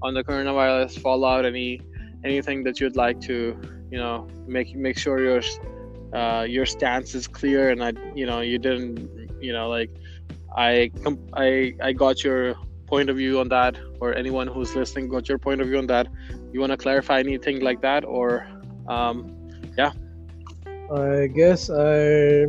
on 0.02 0.14
the 0.14 0.24
coronavirus 0.24 1.00
fallout? 1.02 1.46
Any 1.46 1.82
anything 2.24 2.64
that 2.64 2.80
you'd 2.80 2.96
like 2.96 3.20
to 3.22 3.58
you 3.92 3.98
know 3.98 4.28
make 4.48 4.76
make 4.76 4.98
sure 4.98 5.22
your 5.22 5.42
uh, 6.14 6.44
your 6.44 6.66
stance 6.66 7.16
is 7.16 7.28
clear 7.28 7.70
and 7.70 7.84
I 7.84 7.94
you 8.16 8.26
know 8.26 8.42
you 8.42 8.58
didn't 8.58 8.98
you 9.42 9.54
know 9.54 9.70
like 9.70 9.92
I 10.56 10.92
I 11.34 11.74
I 11.82 11.94
got 11.94 12.24
your 12.24 12.56
point 12.88 13.10
of 13.10 13.18
view 13.18 13.40
on 13.40 13.50
that 13.50 13.78
or 14.00 14.14
anyone 14.16 14.48
who's 14.48 14.76
listening 14.76 15.10
got 15.10 15.28
your 15.28 15.38
point 15.38 15.62
of 15.62 15.68
view 15.68 15.78
on 15.78 15.88
that. 15.88 16.08
You 16.52 16.60
want 16.60 16.72
to 16.72 16.78
clarify 16.78 17.20
anything 17.20 17.62
like 17.62 17.82
that 17.82 18.06
or 18.06 18.48
um, 18.88 19.16
yeah. 19.78 19.92
I 20.92 21.28
guess 21.28 21.70
I 21.70 22.48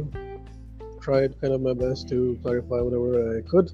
tried 1.00 1.40
kind 1.40 1.54
of 1.54 1.61
my 1.62 1.72
best 1.72 2.09
to 2.09 2.38
clarify 2.42 2.80
whatever 2.80 3.38
I 3.38 3.42
could. 3.42 3.70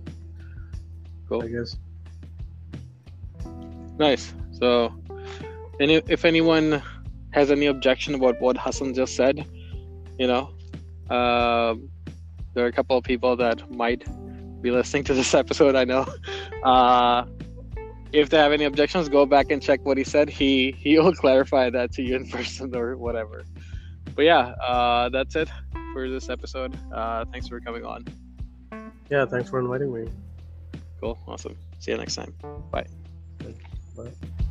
Cool. 1.31 1.45
I 1.45 1.49
guess. 1.49 1.77
Nice. 3.99 4.35
So, 4.51 4.93
any 5.81 6.03
if 6.09 6.25
anyone 6.25 6.83
has 7.31 7.51
any 7.51 7.67
objection 7.67 8.15
about 8.17 8.41
what 8.41 8.59
Hasan 8.59 8.93
just 8.93 9.15
said, 9.15 9.47
you 10.19 10.27
know, 10.27 10.51
um 11.09 11.89
there 12.53 12.65
are 12.65 12.69
a 12.69 12.73
couple 12.73 12.97
of 12.99 13.05
people 13.05 13.37
that 13.37 13.71
might 13.71 14.05
be 14.61 14.73
listening 14.73 15.05
to 15.05 15.15
this 15.15 15.33
episode. 15.43 15.77
I 15.77 15.85
know. 15.85 16.05
Uh, 16.65 17.25
if 18.13 18.29
they 18.29 18.39
have 18.39 18.53
any 18.53 18.65
objections, 18.65 19.09
go 19.09 19.25
back 19.25 19.53
and 19.53 19.63
check 19.63 19.85
what 19.85 19.97
he 19.97 20.05
said. 20.05 20.29
He 20.29 20.73
he 20.73 20.99
will 20.99 21.15
clarify 21.25 21.71
that 21.71 21.93
to 21.93 22.03
you 22.03 22.17
in 22.17 22.29
person 22.29 22.75
or 22.75 22.97
whatever. 22.97 23.45
But 24.17 24.25
yeah, 24.25 24.55
uh, 24.61 25.09
that's 25.11 25.37
it 25.37 25.49
for 25.93 26.11
this 26.11 26.29
episode. 26.29 26.77
Uh, 26.93 27.25
thanks 27.31 27.47
for 27.47 27.61
coming 27.61 27.85
on. 27.85 28.05
Yeah, 29.11 29.27
thanks 29.27 29.49
for 29.49 29.61
inviting 29.61 29.93
me. 29.95 30.11
Cool. 31.01 31.19
Awesome. 31.27 31.57
See 31.79 31.93
you 31.93 31.97
next 31.97 32.15
time. 32.15 32.35
Bye. 32.71 32.87
Bye. 33.97 34.47